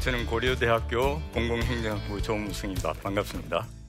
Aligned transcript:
저는 0.00 0.24
고려대학교 0.24 1.20
공공행정학부 1.34 2.22
조무승입니다. 2.22 2.94
반갑습니다. 2.94 3.79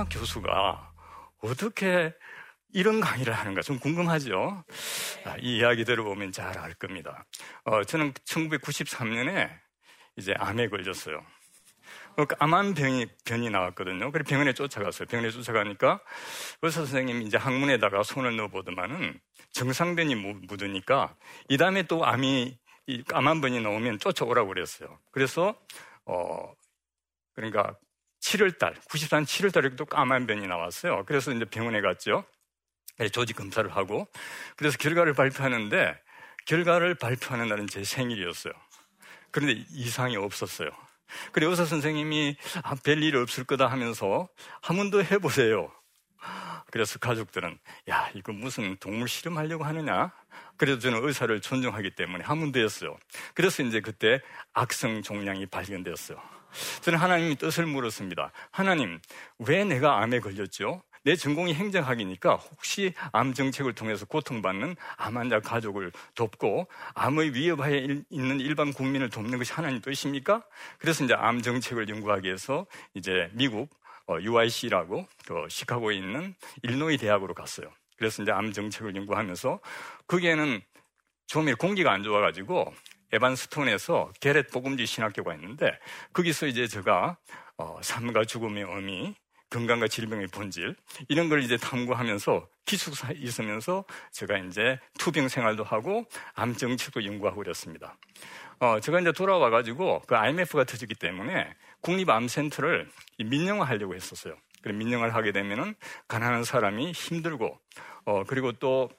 행정학 0.00 0.08
교수가 0.10 0.92
어떻게 1.42 2.14
이런 2.72 3.00
강의를 3.00 3.32
하는가 3.34 3.60
좀 3.60 3.78
궁금하죠? 3.78 4.64
아, 5.24 5.36
이 5.40 5.58
이야기 5.58 5.84
들어보면 5.84 6.32
잘 6.32 6.56
알 6.58 6.74
겁니다. 6.74 7.24
어, 7.64 7.84
저는 7.84 8.12
1993년에 8.12 9.50
이제 10.16 10.34
암에 10.38 10.68
걸렸어요. 10.68 11.22
그 12.16 12.26
암한 12.38 12.74
병이, 12.74 13.06
병이 13.24 13.50
나왔거든요. 13.50 14.10
그래서 14.12 14.28
병원에 14.28 14.52
쫓아갔어요. 14.52 15.06
병원에 15.06 15.30
쫓아가니까 15.30 16.00
의사 16.62 16.80
선생님이 16.80 17.26
이제 17.26 17.36
항문에다가 17.36 18.02
손을 18.02 18.36
넣어보더만은 18.36 19.20
정상변이 19.52 20.14
묻으니까 20.14 21.14
이 21.48 21.56
다음에 21.56 21.82
또 21.84 22.04
암이, 22.04 22.58
이 22.86 23.04
암한 23.12 23.40
병이 23.40 23.60
나오면 23.60 23.98
쫓아오라고 23.98 24.48
그랬어요. 24.48 24.98
그래서, 25.10 25.54
어, 26.04 26.52
그러니까 27.34 27.76
7월달, 28.30 28.74
94년 28.84 29.24
7월달에 29.24 29.76
또 29.76 29.84
까만 29.86 30.26
변이 30.26 30.46
나왔어요. 30.46 31.04
그래서 31.06 31.32
이제 31.32 31.44
병원에 31.44 31.80
갔죠. 31.80 32.24
조직 33.12 33.34
검사를 33.36 33.68
하고. 33.74 34.06
그래서 34.56 34.76
결과를 34.78 35.14
발표하는데, 35.14 35.98
결과를 36.46 36.94
발표하는 36.94 37.48
날은 37.48 37.66
제 37.66 37.82
생일이었어요. 37.82 38.52
그런데 39.30 39.64
이상이 39.72 40.16
없었어요. 40.16 40.70
그래 41.32 41.46
의사 41.46 41.64
선생님이 41.64 42.36
아, 42.62 42.74
별일 42.76 43.16
없을 43.16 43.44
거다 43.44 43.66
하면서 43.66 44.28
한 44.62 44.76
번 44.76 44.90
더 44.90 45.02
해보세요. 45.02 45.72
그래서 46.70 46.98
가족들은 47.00 47.58
야 47.88 48.10
이거 48.14 48.32
무슨 48.32 48.76
동물 48.76 49.08
실험하려고 49.08 49.64
하느냐? 49.64 50.12
그래도 50.56 50.78
저는 50.80 51.04
의사를 51.04 51.40
존중하기 51.40 51.96
때문에 51.96 52.22
한 52.24 52.38
번 52.40 52.52
더 52.52 52.60
했어요. 52.60 52.96
그래서 53.34 53.62
이제 53.64 53.80
그때 53.80 54.20
악성 54.52 55.02
종양이 55.02 55.46
발견되었어요. 55.46 56.39
저는 56.82 56.98
하나님이 56.98 57.36
뜻을 57.36 57.66
물었습니다. 57.66 58.32
하나님, 58.50 59.00
왜 59.38 59.64
내가 59.64 60.02
암에 60.02 60.20
걸렸죠? 60.20 60.82
내 61.02 61.16
전공이 61.16 61.54
행정학이니까 61.54 62.34
혹시 62.34 62.92
암 63.12 63.32
정책을 63.32 63.74
통해서 63.74 64.04
고통받는 64.04 64.76
암 64.96 65.16
환자 65.16 65.40
가족을 65.40 65.92
돕고 66.14 66.68
암의 66.94 67.34
위협하에 67.34 67.86
있는 68.10 68.40
일반 68.40 68.72
국민을 68.72 69.08
돕는 69.08 69.38
것이 69.38 69.52
하나님 69.52 69.80
뜻입니까? 69.80 70.44
그래서 70.78 71.02
이제 71.02 71.14
암 71.14 71.40
정책을 71.40 71.88
연구하기 71.88 72.26
위해서 72.26 72.66
이제 72.92 73.30
미국 73.32 73.70
UIC라고 74.08 75.06
그 75.26 75.46
시카고에 75.48 75.96
있는 75.96 76.34
일노이 76.64 76.98
대학으로 76.98 77.32
갔어요. 77.32 77.72
그래서 77.96 78.22
이제 78.22 78.32
암 78.32 78.52
정책을 78.52 78.94
연구하면서 78.96 79.60
거기에는 80.06 80.60
좀일 81.28 81.56
공기가 81.56 81.92
안 81.92 82.02
좋아가지고 82.02 82.74
에반스톤에서 83.12 84.12
게렛 84.20 84.50
복음지 84.50 84.86
신학교가 84.86 85.34
있는데 85.34 85.72
거기서 86.12 86.46
이제 86.46 86.66
제가 86.66 87.16
어, 87.56 87.78
삶과 87.82 88.24
죽음의 88.24 88.64
의미, 88.64 89.14
건강과 89.50 89.88
질병의 89.88 90.28
본질 90.28 90.76
이런 91.08 91.28
걸 91.28 91.42
이제 91.42 91.56
탐구하면서 91.56 92.48
기숙사에 92.64 93.14
있으면서 93.16 93.84
제가 94.12 94.38
이제 94.38 94.78
투병 94.98 95.28
생활도 95.28 95.64
하고 95.64 96.04
암 96.34 96.54
정책도 96.54 97.04
연구하고 97.04 97.42
그랬습니다. 97.42 97.96
어, 98.60 98.78
제가 98.78 99.00
이제 99.00 99.12
돌아와 99.12 99.50
가지고 99.50 100.02
그 100.06 100.16
IMF가 100.16 100.64
터졌기 100.64 100.94
때문에 100.94 101.54
국립암센터를 101.80 102.88
민영화하려고 103.18 103.94
했었어요. 103.94 104.36
그래 104.62 104.74
민영화를 104.74 105.14
하게 105.14 105.32
되면은 105.32 105.74
가난한 106.08 106.44
사람이 106.44 106.92
힘들고 106.92 107.58
어 108.04 108.24
그리고 108.24 108.52
또 108.52 108.90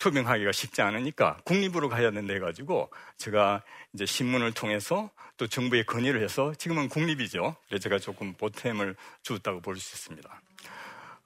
투명하기가 0.00 0.50
쉽지 0.50 0.82
않으니까 0.82 1.36
국립으로 1.44 1.88
가야 1.88 2.10
된다 2.10 2.32
해가지고 2.32 2.90
제가 3.18 3.62
이제 3.94 4.06
신문을 4.06 4.52
통해서 4.52 5.10
또 5.36 5.46
정부에 5.46 5.84
건의를 5.84 6.22
해서 6.22 6.52
지금은 6.54 6.88
국립이죠. 6.88 7.54
그래서 7.68 7.82
제가 7.82 7.98
조금 7.98 8.32
보탬을 8.34 8.96
주었다고 9.22 9.60
볼 9.60 9.78
수 9.78 9.94
있습니다. 9.94 10.42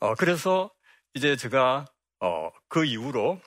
어, 0.00 0.14
그래서 0.16 0.70
이제 1.14 1.36
제가 1.36 1.86
어, 2.20 2.50
그 2.68 2.84
이후로 2.84 3.40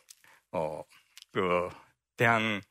어, 0.54 0.84
그 1.32 1.70
대한 2.16 2.62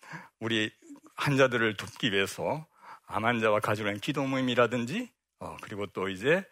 우리 0.40 0.72
환자들을 1.16 1.76
돕기 1.76 2.10
위해서 2.12 2.66
암 3.06 3.24
환자와 3.24 3.60
가족의 3.60 4.00
기도 4.00 4.24
모임이라든지 4.26 5.10
어, 5.40 5.56
그리고 5.62 5.86
또 5.86 6.08
이제 6.08 6.42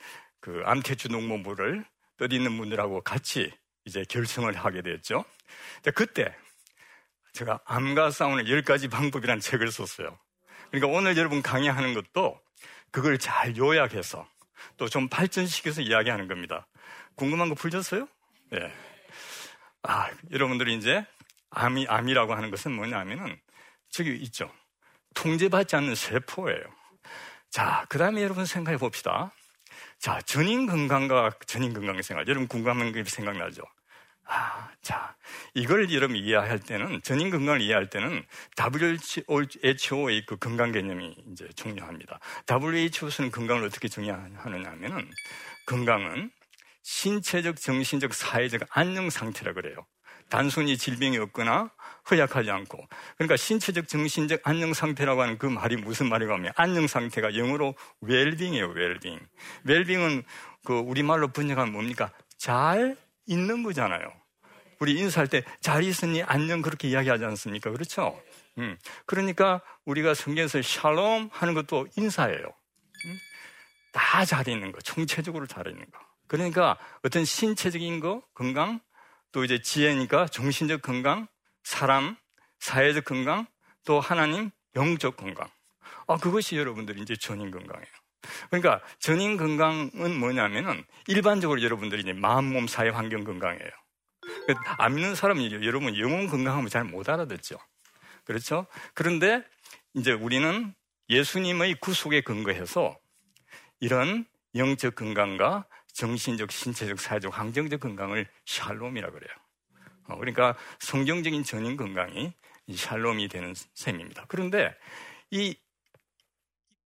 그 0.40 0.62
암태주 0.64 1.08
농모부를 1.08 1.84
뜻 2.18 2.32
있는 2.32 2.56
분들하고 2.56 3.00
같이 3.00 3.50
이제 3.84 4.04
결성을 4.08 4.52
하게 4.54 4.82
됐죠. 4.82 5.24
그때 5.94 6.34
제가 7.32 7.60
암과 7.64 8.10
싸우는 8.10 8.44
10가지 8.44 8.90
방법이라는 8.90 9.40
책을 9.40 9.70
썼어요. 9.70 10.18
그러니까 10.70 10.96
오늘 10.96 11.16
여러분 11.16 11.42
강의하는 11.42 11.94
것도 11.94 12.40
그걸 12.90 13.18
잘 13.18 13.56
요약해서 13.56 14.26
또 14.76 14.88
좀 14.88 15.08
발전시켜서 15.08 15.82
이야기하는 15.82 16.28
겁니다. 16.28 16.66
궁금한 17.16 17.48
거 17.48 17.54
풀렸어요? 17.54 18.08
예. 18.52 18.58
네. 18.58 18.72
아, 19.82 20.10
여러분들이 20.32 20.74
이제 20.74 21.04
암이, 21.50 21.86
암이라고 21.88 22.34
하는 22.34 22.50
것은 22.50 22.72
뭐냐면은 22.72 23.38
저기 23.90 24.14
있죠. 24.16 24.50
통제받지 25.14 25.76
않는 25.76 25.94
세포예요. 25.94 26.64
자, 27.50 27.84
그 27.88 27.98
다음에 27.98 28.22
여러분 28.22 28.46
생각해 28.46 28.78
봅시다. 28.78 29.32
자, 29.98 30.20
전인 30.26 30.66
건강과 30.66 31.32
전인 31.46 31.72
건강 31.72 32.00
생활. 32.02 32.26
여러분 32.28 32.46
궁금한 32.48 32.92
게 32.92 33.04
생각나죠? 33.04 33.62
아, 34.26 34.70
자, 34.82 35.16
이걸 35.54 35.92
여러분 35.92 36.16
이해할 36.16 36.58
때는, 36.58 37.00
전인 37.02 37.30
건강을 37.30 37.60
이해할 37.60 37.90
때는 37.90 38.24
WHO의 38.58 40.24
그 40.26 40.36
건강 40.36 40.72
개념이 40.72 41.14
이제 41.32 41.46
중요합니다. 41.56 42.20
WHO에서는 42.48 43.30
건강을 43.30 43.64
어떻게 43.64 43.88
정의하느냐 43.88 44.40
하면은, 44.70 45.10
건강은 45.66 46.30
신체적, 46.82 47.56
정신적, 47.60 48.14
사회적 48.14 48.62
안녕 48.70 49.10
상태라 49.10 49.52
그래요. 49.54 49.86
단순히 50.28 50.76
질병이 50.76 51.18
없거나 51.18 51.70
허약하지 52.10 52.50
않고. 52.50 52.86
그러니까 53.16 53.36
신체적, 53.36 53.88
정신적 53.88 54.40
안녕 54.44 54.74
상태라고 54.74 55.22
하는 55.22 55.38
그 55.38 55.46
말이 55.46 55.76
무슨 55.76 56.08
말이고 56.08 56.32
하면 56.32 56.52
안녕 56.56 56.86
상태가 56.86 57.36
영어로 57.36 57.74
웰빙이에요, 58.00 58.68
웰빙. 58.68 59.20
웰빙은 59.64 60.22
그 60.64 60.74
우리말로 60.78 61.28
번역하면 61.28 61.72
뭡니까? 61.72 62.10
잘 62.36 62.96
있는 63.26 63.62
거잖아요. 63.62 64.12
우리 64.80 64.98
인사할 64.98 65.28
때 65.28 65.42
잘 65.60 65.82
있으니 65.84 66.22
안녕 66.22 66.60
그렇게 66.62 66.88
이야기하지 66.88 67.24
않습니까? 67.24 67.70
그렇죠? 67.70 68.20
음. 68.58 68.76
그러니까 69.06 69.62
우리가 69.84 70.14
성경에서 70.14 70.60
샬롬 70.62 71.30
하는 71.32 71.54
것도 71.54 71.86
인사예요. 71.96 72.42
음? 72.44 73.18
다잘 73.92 74.48
있는 74.48 74.72
거, 74.72 74.80
총체적으로 74.80 75.46
잘 75.46 75.66
있는 75.68 75.84
거. 75.90 75.98
그러니까 76.26 76.76
어떤 77.02 77.24
신체적인 77.24 78.00
거, 78.00 78.22
건강, 78.34 78.80
또 79.34 79.42
이제 79.42 79.60
지혜니까 79.60 80.28
정신적 80.28 80.80
건강, 80.80 81.26
사람, 81.64 82.16
사회적 82.60 83.04
건강, 83.04 83.46
또 83.84 83.98
하나님, 83.98 84.52
영적 84.76 85.16
건강. 85.16 85.50
아, 86.06 86.16
그것이 86.18 86.56
여러분들이 86.56 87.02
이제 87.02 87.16
전인 87.16 87.50
건강이에요. 87.50 87.86
그러니까 88.48 88.80
전인 89.00 89.36
건강은 89.36 90.18
뭐냐면은 90.20 90.84
일반적으로 91.08 91.60
여러분들이 91.62 92.02
이제 92.02 92.12
마음, 92.12 92.52
몸, 92.52 92.68
사회, 92.68 92.90
환경 92.90 93.24
건강이에요. 93.24 93.70
안 94.78 94.94
믿는 94.94 95.16
사람이 95.16 95.52
여러분 95.66 95.98
영혼 95.98 96.28
건강하면 96.28 96.68
잘 96.70 96.84
못 96.84 97.08
알아듣죠. 97.08 97.58
그렇죠? 98.22 98.68
그런데 98.94 99.42
이제 99.94 100.12
우리는 100.12 100.72
예수님의 101.08 101.80
구속에 101.80 102.20
근거해서 102.20 102.96
이런 103.80 104.26
영적 104.54 104.94
건강과 104.94 105.66
정신적, 105.94 106.52
신체적, 106.52 107.00
사회적, 107.00 107.36
환경적 107.36 107.80
건강을 107.80 108.28
샬롬이라 108.44 109.10
그래요. 109.10 109.34
어, 110.06 110.16
그러니까 110.18 110.56
성경적인 110.80 111.44
전인 111.44 111.76
건강이 111.76 112.32
샬롬이 112.74 113.28
되는 113.28 113.54
셈입니다. 113.74 114.26
그런데 114.28 114.76
이 115.30 115.56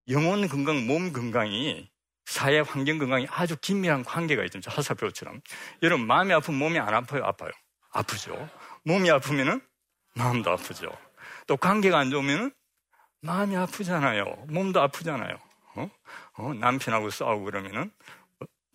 영혼 0.09 0.47
건강, 0.47 0.87
몸 0.87 1.13
건강이 1.13 1.91
사회 2.27 2.61
환경 2.61 2.99
건강이 2.99 3.27
아주 3.31 3.57
긴밀한 3.57 4.05
관계가 4.05 4.45
있죠. 4.45 4.61
하사표처럼. 4.67 5.41
여러분, 5.83 6.07
마음이 6.07 6.33
아프면 6.33 6.59
몸이 6.59 6.79
안 6.79 6.95
아파요? 6.95 7.25
아파요? 7.25 7.51
아프죠. 7.91 8.49
몸이 8.85 9.11
아프면은 9.11 9.61
마음도 10.15 10.51
아프죠. 10.51 10.91
또 11.47 11.57
관계가 11.57 11.99
안 11.99 12.11
좋으면은 12.11 12.53
마음이 13.21 13.57
아프잖아요. 13.57 14.25
몸도 14.49 14.81
아프잖아요. 14.83 15.39
어? 15.77 15.91
어? 16.35 16.55
남편하고 16.55 17.11
싸우고 17.11 17.45
그러면은 17.45 17.91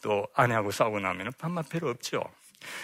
또 0.03 0.27
아내하고 0.35 0.69
싸우고 0.69 1.00
나면은 1.00 1.31
밥맛 1.39 1.69
별로 1.69 1.89
없죠. 1.89 2.21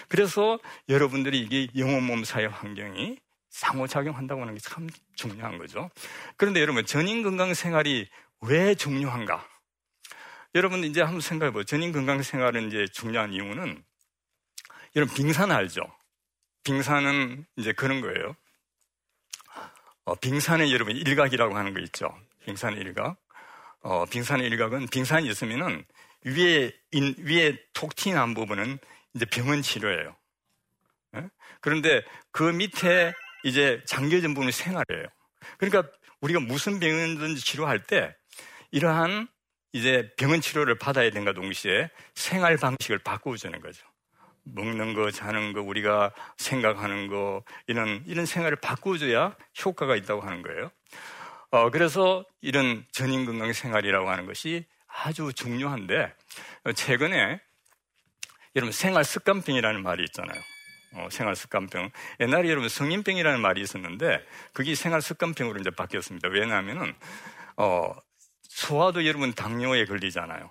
그래서 0.07 0.57
여러분들이 0.87 1.39
이게 1.39 1.67
영혼 1.77 2.03
몸 2.03 2.23
사회 2.23 2.45
환경이 2.45 3.19
상호작용한다고 3.49 4.41
하는 4.41 4.55
게 4.55 4.59
참 4.61 4.87
중요한 5.15 5.57
거죠. 5.57 5.89
그런데 6.37 6.61
여러분, 6.61 6.85
전인 6.85 7.23
건강 7.23 7.53
생활이 7.53 8.07
왜 8.41 8.73
중요한가? 8.73 9.45
여러분 10.55 10.83
이제 10.83 11.01
한번 11.01 11.21
생각해 11.21 11.51
보세요. 11.51 11.65
전인 11.65 11.91
건강 11.91 12.23
생활은 12.23 12.67
이제 12.69 12.87
중요한 12.91 13.33
이유는 13.33 13.83
여러분 14.95 15.15
빙산 15.15 15.51
알죠? 15.51 15.81
빙산은 16.63 17.45
이제 17.57 17.73
그런 17.73 18.01
거예요. 18.01 18.35
어, 20.05 20.15
빙산의 20.15 20.73
여러분 20.73 20.95
일각이라고 20.95 21.55
하는 21.55 21.73
거 21.73 21.79
있죠. 21.81 22.17
빙산의 22.45 22.79
일각. 22.79 23.17
어, 23.81 24.05
빙산의 24.05 24.47
일각은 24.47 24.87
빙산이 24.87 25.27
있으면은 25.27 25.85
위에 26.23 26.71
인, 26.91 27.15
위에 27.19 27.57
톡 27.73 27.95
튀는 27.95 28.33
부분은 28.33 28.77
이제 29.15 29.25
병원 29.25 29.61
치료예요. 29.61 30.15
네? 31.13 31.27
그런데 31.61 32.03
그 32.31 32.43
밑에 32.43 33.13
이제 33.43 33.81
잠겨진 33.85 34.33
부분이 34.33 34.51
생활이에요. 34.51 35.05
그러니까 35.57 35.89
우리가 36.21 36.39
무슨 36.39 36.79
병이든지 36.79 37.41
치료할 37.41 37.83
때 37.83 38.15
이러한 38.71 39.27
이제 39.71 40.11
병원 40.17 40.41
치료를 40.41 40.77
받아야 40.77 41.09
된가 41.11 41.33
동시에 41.33 41.89
생활 42.15 42.57
방식을 42.57 42.99
바꾸어주는 42.99 43.59
거죠. 43.61 43.85
먹는 44.43 44.93
거, 44.93 45.11
자는 45.11 45.53
거, 45.53 45.61
우리가 45.61 46.11
생각하는 46.37 47.07
거, 47.07 47.43
이런, 47.67 48.03
이런 48.07 48.25
생활을 48.25 48.57
바꾸어줘야 48.57 49.35
효과가 49.63 49.95
있다고 49.95 50.21
하는 50.21 50.41
거예요. 50.41 50.71
어, 51.51 51.69
그래서 51.69 52.25
이런 52.41 52.85
전인 52.91 53.25
건강 53.25 53.53
생활이라고 53.53 54.09
하는 54.09 54.25
것이 54.25 54.65
아주 55.03 55.31
중요한데, 55.33 56.13
최근에 56.75 57.39
여러분 58.55 58.71
생활 58.71 59.03
습관병이라는 59.03 59.81
말이 59.81 60.03
있잖아요. 60.05 60.41
어, 60.95 61.07
생활 61.11 61.35
습관병. 61.35 61.91
옛날에 62.19 62.49
여러분 62.49 62.67
성인병이라는 62.67 63.39
말이 63.39 63.61
있었는데, 63.61 64.25
그게 64.53 64.75
생활 64.75 65.01
습관병으로 65.01 65.59
이제 65.59 65.69
바뀌었습니다. 65.69 66.29
왜냐하면은, 66.29 66.93
어, 67.57 67.95
소화도 68.43 69.05
여러분 69.05 69.33
당뇨에 69.33 69.85
걸리잖아요. 69.85 70.49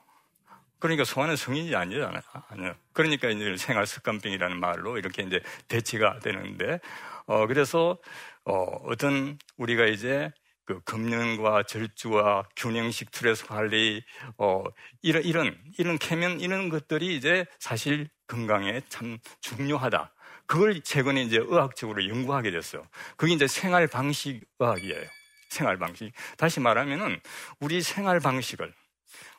그러니까 0.78 1.04
소화는 1.04 1.34
성인이 1.34 1.74
아니잖아요. 1.74 2.22
아니요. 2.48 2.74
그러니까 2.92 3.28
이제 3.28 3.56
생활 3.56 3.86
습관병이라는 3.86 4.60
말로 4.60 4.96
이렇게 4.96 5.22
이제 5.22 5.40
대치가 5.66 6.20
되는데, 6.20 6.78
어, 7.26 7.46
그래서, 7.46 7.98
어, 8.44 8.62
어떤 8.84 9.38
우리가 9.56 9.86
이제 9.86 10.32
그 10.68 10.82
금연과 10.82 11.62
절주와 11.62 12.46
균형식 12.54 13.08
스트레스 13.10 13.46
관리, 13.46 14.04
어, 14.36 14.62
이런, 15.00 15.24
이런, 15.24 15.58
이런 15.78 15.98
캐면 15.98 16.40
이런 16.40 16.68
것들이 16.68 17.16
이제 17.16 17.46
사실 17.58 18.10
건강에 18.26 18.82
참 18.90 19.16
중요하다. 19.40 20.12
그걸 20.46 20.82
최근에 20.82 21.22
이제 21.22 21.38
의학적으로 21.38 22.06
연구하게 22.06 22.50
됐어요. 22.50 22.82
그게 23.16 23.32
이제 23.32 23.46
생활 23.46 23.86
방식 23.86 24.42
의학이에요. 24.58 25.06
생활 25.48 25.78
방식. 25.78 26.12
다시 26.36 26.60
말하면은 26.60 27.18
우리 27.60 27.80
생활 27.80 28.20
방식을 28.20 28.74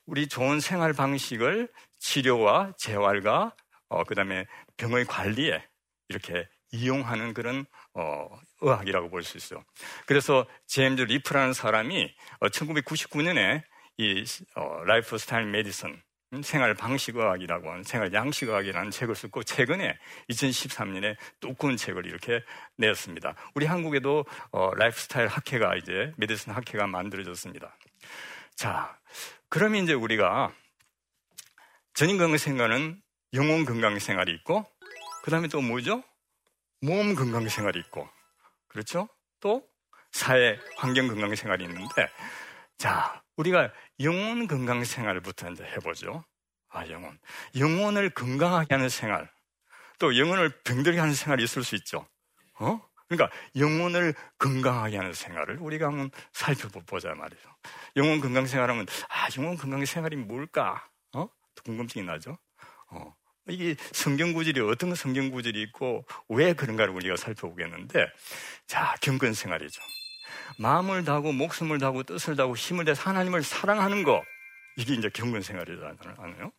우리 0.07 0.27
좋은 0.27 0.59
생활 0.59 0.93
방식을 0.93 1.69
치료와 1.99 2.73
재활과 2.75 3.55
어, 3.89 4.03
그 4.03 4.15
다음에 4.15 4.47
병의 4.77 5.05
관리에 5.05 5.63
이렇게 6.07 6.49
이용하는 6.71 7.33
그런 7.33 7.65
어, 7.93 8.29
의학이라고 8.61 9.09
볼 9.09 9.23
수 9.23 9.37
있어요. 9.37 9.63
그래서 10.05 10.45
제임즈 10.67 11.03
리프라는 11.03 11.53
사람이 11.53 12.13
어, 12.39 12.47
1999년에 12.47 13.63
이 13.97 14.23
어, 14.55 14.83
lifestyle 14.85 15.45
medicine 15.47 16.01
생활 16.43 16.75
방식의학이라고 16.75 17.71
하는 17.71 17.83
생활 17.83 18.13
양식의학이라는 18.13 18.91
책을 18.91 19.15
쓰고 19.15 19.43
최근에 19.43 19.97
2013년에 20.29 21.17
두꺼운 21.39 21.75
책을 21.75 22.05
이렇게 22.05 22.43
내었습니다. 22.77 23.33
우리 23.55 23.65
한국에도 23.65 24.25
어, 24.51 24.71
라이프스타일 24.75 25.27
학회가 25.27 25.75
이제 25.75 26.13
메디슨 26.17 26.53
학회가 26.53 26.85
만들어졌습니다. 26.85 27.75
자, 28.55 28.95
그러면 29.49 29.83
이제 29.83 29.93
우리가 29.93 30.53
전인 31.95 32.17
건강 32.17 32.37
생활은 32.37 33.01
영혼 33.33 33.65
건강 33.65 33.97
생활이 33.97 34.31
있고 34.35 34.65
그 35.23 35.31
다음에 35.31 35.47
또 35.47 35.61
뭐죠? 35.61 36.03
몸 36.81 37.15
건강 37.15 37.47
생활이 37.47 37.79
있고 37.79 38.07
그렇죠? 38.67 39.07
또 39.39 39.67
사회 40.11 40.59
환경 40.77 41.07
건강 41.07 41.35
생활이 41.35 41.63
있는데 41.65 42.09
자, 42.77 43.21
우리가 43.35 43.71
영혼 43.99 44.47
건강 44.47 44.83
생활부터 44.83 45.51
이제 45.51 45.63
해보죠. 45.65 46.23
아, 46.69 46.87
영혼. 46.89 47.19
영혼을 47.57 48.09
건강하게 48.09 48.75
하는 48.75 48.89
생활. 48.89 49.29
또 49.99 50.17
영혼을 50.17 50.49
병들게 50.63 50.97
하는 50.97 51.13
생활이 51.13 51.43
있을 51.43 51.63
수 51.63 51.75
있죠. 51.75 52.07
어? 52.59 52.79
그러니까 53.09 53.35
영혼을 53.57 54.13
건강하게 54.37 54.97
하는 54.97 55.13
생활을 55.13 55.57
우리가 55.59 55.87
한번 55.87 56.09
살펴보자 56.31 57.13
말이죠. 57.15 57.49
영혼 57.97 58.21
건강 58.21 58.45
생활하면 58.45 58.85
아, 59.09 59.27
영혼 59.37 59.57
건강 59.57 59.83
생활이 59.83 60.15
뭘까? 60.15 60.87
어? 61.13 61.27
궁금증이 61.65 62.05
나죠. 62.05 62.37
어. 62.91 63.13
이게 63.49 63.75
성경 63.91 64.33
구절이 64.33 64.61
어떤 64.61 64.95
성경 64.95 65.29
구절이 65.29 65.61
있고 65.63 66.05
왜 66.29 66.53
그런가를 66.53 66.93
우리가 66.93 67.15
살펴보겠는데 67.15 68.07
자, 68.67 68.95
경건 69.01 69.33
생활이죠. 69.33 69.81
마음을 70.57 71.03
다하고 71.03 71.31
목숨을 71.31 71.79
다하고 71.79 72.03
뜻을 72.03 72.35
다하고 72.35 72.55
힘을 72.55 72.85
다해서 72.85 73.09
하나님을 73.09 73.43
사랑하는 73.43 74.03
거 74.03 74.23
이게 74.77 74.93
이제 74.93 75.09
경건 75.09 75.41
생활이잖아요. 75.41 76.51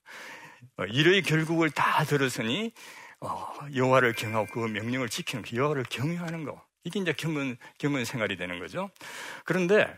어, 0.77 0.85
이의 0.87 1.23
결국을 1.23 1.71
다 1.71 2.05
들었으니 2.05 2.73
어, 3.21 3.53
여호와를 3.75 4.15
경하고 4.15 4.47
그 4.53 4.59
명령을 4.69 5.09
지키는 5.09 5.43
그 5.43 5.57
여호와를 5.57 5.85
경외하는 5.85 6.45
거 6.45 6.63
이게 6.85 7.01
이제 7.01 7.13
경건 7.13 7.57
경건 7.79 8.05
생활이 8.05 8.37
되는 8.37 8.59
거죠. 8.59 8.91
그런데 9.45 9.97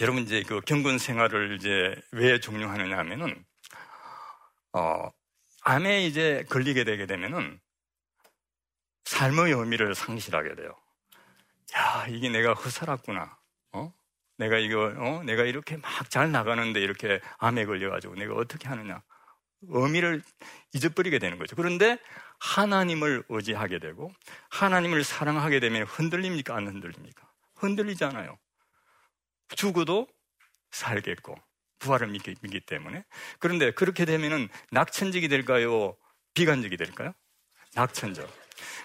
여러분 0.00 0.22
이제 0.22 0.42
그 0.46 0.60
경건 0.60 0.98
생활을 0.98 1.56
이제 1.56 1.94
왜 2.12 2.38
종료하느냐 2.38 2.98
하면은 2.98 3.44
어, 4.72 5.10
암에 5.68 6.06
이제 6.06 6.44
걸리게 6.48 6.84
되게 6.84 7.06
되면은 7.06 7.58
삶의 9.02 9.52
의미를 9.52 9.96
상실하게 9.96 10.54
돼요. 10.54 10.76
야, 11.74 12.06
이게 12.08 12.28
내가 12.28 12.54
허살았구나. 12.54 13.36
어? 13.72 13.92
내가 14.36 14.58
이거, 14.58 14.94
어? 14.96 15.24
내가 15.24 15.42
이렇게 15.42 15.76
막 15.76 16.08
잘 16.08 16.30
나가는데 16.30 16.80
이렇게 16.80 17.20
암에 17.38 17.66
걸려가지고 17.66 18.14
내가 18.14 18.34
어떻게 18.34 18.68
하느냐. 18.68 19.02
의미를 19.62 20.22
잊어버리게 20.72 21.18
되는 21.18 21.36
거죠. 21.36 21.56
그런데 21.56 21.98
하나님을 22.38 23.24
의지하게 23.28 23.80
되고 23.80 24.12
하나님을 24.50 25.02
사랑하게 25.02 25.58
되면 25.58 25.82
흔들립니까? 25.82 26.54
안 26.54 26.68
흔들립니까? 26.68 27.28
흔들리잖아요. 27.56 28.38
죽어도 29.56 30.06
살겠고 30.70 31.34
부활을 31.78 32.08
믿기, 32.08 32.34
믿기 32.40 32.60
때문에. 32.60 33.04
그런데 33.38 33.70
그렇게 33.72 34.04
되면은 34.04 34.48
낙천적이 34.70 35.28
될까요? 35.28 35.96
비관적이 36.34 36.76
될까요? 36.76 37.12
낙천적. 37.74 38.28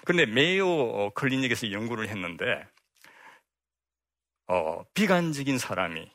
그런데 0.04 0.26
메이오 0.26 1.10
클리닉에서 1.14 1.72
연구를 1.72 2.08
했는데 2.08 2.66
어, 4.46 4.84
비관적인 4.94 5.58
사람이 5.58 6.10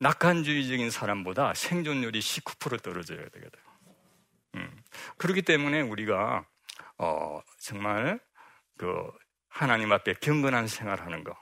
낙관주의적인 0.00 0.90
사람보다 0.90 1.54
생존율이 1.54 2.18
19% 2.20 2.82
떨어져야 2.82 3.28
되거든요. 3.28 3.62
음, 4.56 4.82
그렇기 5.18 5.42
때문에 5.42 5.82
우리가 5.82 6.46
어, 6.98 7.40
정말 7.58 8.18
그 8.76 9.10
하나님 9.48 9.92
앞에 9.92 10.14
경건한 10.14 10.68
생활하는 10.68 11.24
거, 11.24 11.36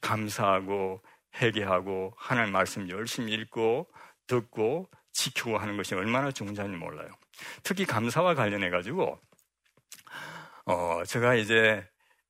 감사하고 0.00 1.02
회개하고 1.36 2.14
하나님 2.16 2.52
말씀 2.52 2.88
열심히 2.88 3.32
읽고 3.34 3.88
듣고 4.26 4.88
지키고 5.12 5.58
하는 5.58 5.76
것이 5.76 5.94
얼마나 5.94 6.30
중요한지 6.30 6.76
몰라요. 6.76 7.08
특히 7.62 7.84
감사와 7.84 8.34
관련해 8.34 8.70
가지고 8.70 9.18
어, 10.66 11.02
제가 11.06 11.34
이제 11.34 11.86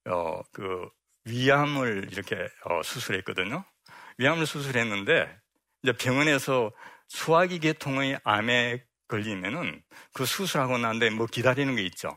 어, 0.06 0.40
그 0.52 0.88
위암을 1.24 2.08
이렇게 2.12 2.48
어, 2.64 2.82
수술했거든요. 2.82 3.64
위암을 4.18 4.46
수술했는데 4.46 5.28
이제 5.82 5.92
병원에서 5.92 6.72
수화기 7.08 7.60
계통의 7.60 8.20
암에 8.24 8.84
걸리면은 9.08 9.82
그 10.12 10.24
수술하고 10.24 10.78
난 10.78 10.98
뒤에 10.98 11.10
뭐 11.10 11.26
기다리는 11.26 11.74
게 11.76 11.82
있죠. 11.82 12.16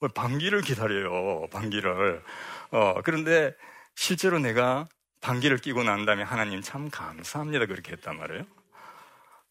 뭐 0.00 0.08
방기를 0.08 0.62
기다려요. 0.62 1.46
방기를. 1.50 2.22
어, 2.70 2.94
그런데 3.02 3.54
실제로 3.94 4.38
내가 4.38 4.88
방귀를 5.20 5.58
끼고 5.58 5.82
난 5.82 6.04
다음에 6.04 6.22
하나님 6.22 6.60
참 6.60 6.90
감사합니다. 6.90 7.66
그렇게 7.66 7.92
했단 7.92 8.16
말이에요. 8.16 8.44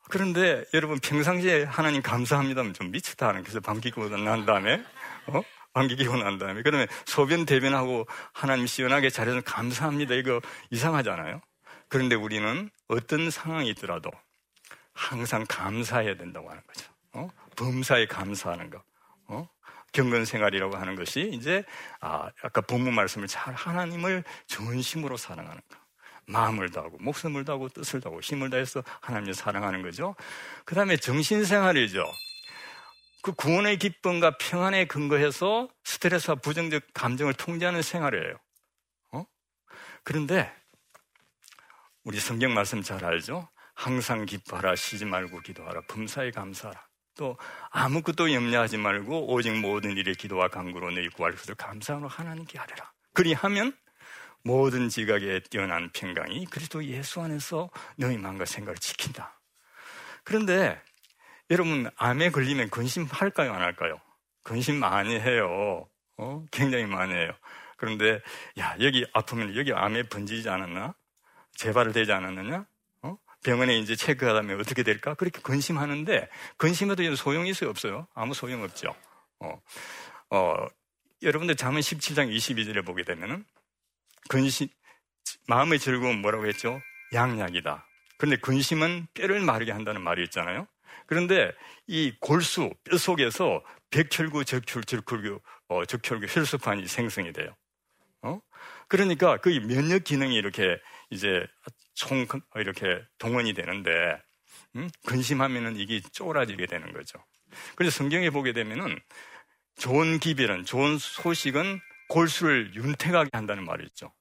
그런데 0.10 0.64
여러분 0.74 1.00
평상시에 1.00 1.64
하나님 1.64 2.02
감사합니다면 2.02 2.74
좀 2.74 2.92
미치다 2.92 3.28
하는 3.28 3.42
그래서 3.44 3.60
방귀 3.60 3.92
끼고 3.92 4.10
난 4.10 4.46
다음에 4.46 4.84
어? 5.28 5.42
방귀 5.74 5.98
끼고 5.98 6.16
난 6.18 6.38
다음에 6.38 6.62
그러면 6.62 6.88
소변 7.06 7.46
대변하고 7.46 8.08
하나님 8.32 8.68
시원하게 8.68 9.10
잘해서 9.10 9.42
감사합니다. 9.42 10.16
이거 10.16 10.42
이상하잖아요. 10.70 11.42
그런데 11.90 12.16
우리는 12.16 12.70
어떤 12.88 13.30
상황이 13.30 13.70
있더라도 13.72 14.10
항상 14.94 15.46
감사해야 15.48 16.16
된다고 16.16 16.50
하는 16.50 16.62
거죠. 16.66 16.92
어? 17.14 17.30
범사에 17.56 18.08
감사하는 18.08 18.70
거. 18.70 18.82
어? 19.28 19.48
경건 19.94 20.26
생활이라고 20.26 20.76
하는 20.76 20.96
것이 20.96 21.30
이제 21.34 21.64
아, 22.00 22.30
아까 22.42 22.62
본문 22.62 22.94
말씀을 22.94 23.28
잘 23.28 23.54
하나님을 23.54 24.24
전심으로 24.48 25.18
사랑하는 25.18 25.62
거. 25.70 25.78
마음을 26.28 26.70
다하고 26.72 26.98
목숨을 27.00 27.46
다하고 27.46 27.70
뜻을 27.70 28.02
다하고 28.02 28.20
힘을 28.20 28.50
다해서 28.50 28.84
하나님을 29.02 29.34
사랑하는 29.34 29.82
거죠. 29.82 30.16
그 30.66 30.76
다음에 30.76 30.98
정신생활이죠. 30.98 32.06
그 33.24 33.34
구원의 33.34 33.78
기쁨과 33.78 34.38
평안에 34.38 34.86
근거해서 34.86 35.70
스트레스와 35.84 36.36
부정적 36.36 36.84
감정을 36.94 37.34
통제하는 37.34 37.82
생활이에요. 37.82 38.38
어? 39.14 39.26
그런데 40.04 40.54
우리 42.04 42.20
성경 42.20 42.54
말씀 42.54 42.82
잘 42.82 43.04
알죠? 43.04 43.50
항상 43.74 44.26
기뻐하라, 44.26 44.76
쉬지 44.76 45.06
말고 45.06 45.42
기도하라, 45.42 45.82
범사에 45.88 46.32
감사하라. 46.32 46.87
또 47.18 47.38
아무것도 47.72 48.32
염려하지 48.34 48.78
말고 48.78 49.34
오직 49.34 49.52
모든 49.60 49.98
일에 49.98 50.14
기도와 50.14 50.48
간구로 50.48 50.92
너희 50.92 51.10
구할 51.10 51.34
것을 51.34 51.56
감사하로 51.56 52.08
하나님께 52.08 52.58
하리라. 52.58 52.92
그리하면 53.14 53.76
모든 54.44 54.88
지각에 54.88 55.42
뛰어난 55.50 55.90
평강이 55.92 56.46
그리스도 56.46 56.86
예수 56.86 57.22
안에서 57.22 57.70
너희 57.98 58.18
마음과 58.18 58.46
생각을 58.46 58.78
지킨다. 58.78 59.42
그런데 60.24 60.80
여러분 61.50 61.90
암에 61.98 62.32
걸리면 62.32 62.70
근심할까요, 62.70 63.54
안 63.54 63.62
할까요? 63.62 64.00
근심 64.44 64.78
많이 64.78 65.20
해요. 65.20 65.88
어? 66.18 66.46
굉장히 66.52 66.86
많이 66.86 67.14
해요. 67.14 67.32
그런데 67.78 68.22
야 68.60 68.76
여기 68.82 69.06
아프면 69.14 69.56
여기 69.56 69.74
암에 69.74 70.04
번지지 70.04 70.50
않았나? 70.50 70.96
재발되지 71.56 72.12
않았느냐? 72.12 72.66
병원에 73.44 73.78
이제 73.78 73.96
체크하다면 73.96 74.60
어떻게 74.60 74.84
될까? 74.84 75.14
그렇게 75.14 75.42
근심하는데, 75.42 76.30
근심해도 76.58 77.16
소용이 77.16 77.50
있어요? 77.50 77.70
없어요? 77.70 78.08
아무 78.14 78.34
소용 78.34 78.64
없죠. 78.64 78.96
어, 79.40 79.62
어, 80.32 80.68
여러분들 81.22 81.56
잠언 81.56 81.82
17장 81.82 82.36
22절에 82.36 82.86
보게 82.86 83.04
되면은, 83.04 83.46
근심, 84.30 84.68
마음의 85.48 85.80
즐거움 85.80 86.22
뭐라고 86.22 86.48
했죠? 86.48 86.82
양약이다. 87.14 87.86
그런데 88.18 88.38
근심은 88.42 89.08
뼈를 89.14 89.40
마르게 89.42 89.72
한다는 89.72 90.02
말이 90.02 90.24
있잖아요. 90.24 90.68
그런데 91.06 91.52
이 91.86 92.14
골수, 92.20 92.74
뼈 92.84 92.98
속에서 92.98 93.64
백혈구, 93.92 94.44
적혈, 94.46 94.84
적혈구, 94.84 95.40
어, 95.70 95.86
적혈구 95.86 96.26
혈소판이 96.28 96.88
생성이 96.88 97.32
돼요. 97.32 97.56
어? 98.22 98.42
그러니까 98.88 99.38
그 99.38 99.50
면역 99.50 100.04
기능이 100.04 100.36
이렇게 100.36 100.80
이제 101.10 101.46
총 101.94 102.26
이렇게 102.56 103.02
동원이 103.18 103.54
되는데 103.54 103.92
음? 104.76 104.90
근심하면은 105.06 105.76
이게 105.78 106.00
쪼그라지게 106.00 106.66
되는 106.66 106.92
거죠. 106.94 107.20
그래서 107.76 107.98
성경에 107.98 108.30
보게 108.30 108.54
되면은 108.54 109.00
좋은 109.78 110.20
기별은 110.20 110.66
좋은 110.66 110.98
소식은 110.98 111.80
골수를 112.10 112.74
윤택하게 112.76 113.30
한다는 113.34 113.66
말이 113.66 113.86
있죠. 113.86 114.14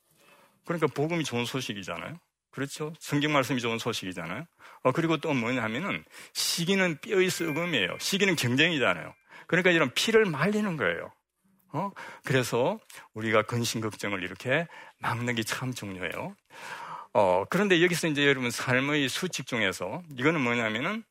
그러니까 0.64 0.86
복음이 0.88 1.24
좋은 1.24 1.44
소식이잖아요. 1.44 2.18
그렇죠? 2.50 2.94
성경 2.98 3.32
말씀이 3.32 3.60
좋은 3.60 3.78
소식이잖아요. 3.78 4.46
어, 4.82 4.92
그리고 4.92 5.18
또 5.18 5.34
뭐냐면은 5.34 6.04
시기는 6.32 6.98
뼈의 7.02 7.30
썩음이에요. 7.30 7.98
시기는 8.00 8.34
경쟁이잖아요. 8.34 9.14
그러니까 9.46 9.70
이런 9.70 9.92
피를 9.94 10.24
말리는 10.24 10.76
거예요. 10.76 11.12
어? 11.76 11.92
그래서 12.24 12.78
우리가 13.14 13.42
근심 13.42 13.80
걱정을 13.80 14.22
이렇게 14.22 14.66
막는 14.98 15.34
게 15.34 15.42
참 15.42 15.72
중요해요. 15.74 16.34
어, 17.12 17.44
그런데 17.48 17.82
여기서 17.82 18.08
이제 18.08 18.26
여러분 18.26 18.50
삶의 18.50 19.08
수칙 19.08 19.46
중에서 19.46 20.02
이거는 20.18 20.40
뭐냐면은 20.40 21.04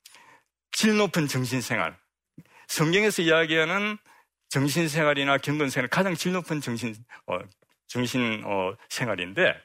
질 0.71 0.97
높은 0.97 1.27
정신생활. 1.27 1.97
성경에서 2.67 3.21
이야기하는 3.21 3.97
정신생활이나 4.49 5.37
경건생활 5.37 5.87
가장 5.89 6.15
질 6.15 6.33
높은 6.33 6.61
정신, 6.61 6.95
어, 7.27 7.39
정신, 7.87 8.43
어, 8.45 8.75
생활인데 8.89 9.55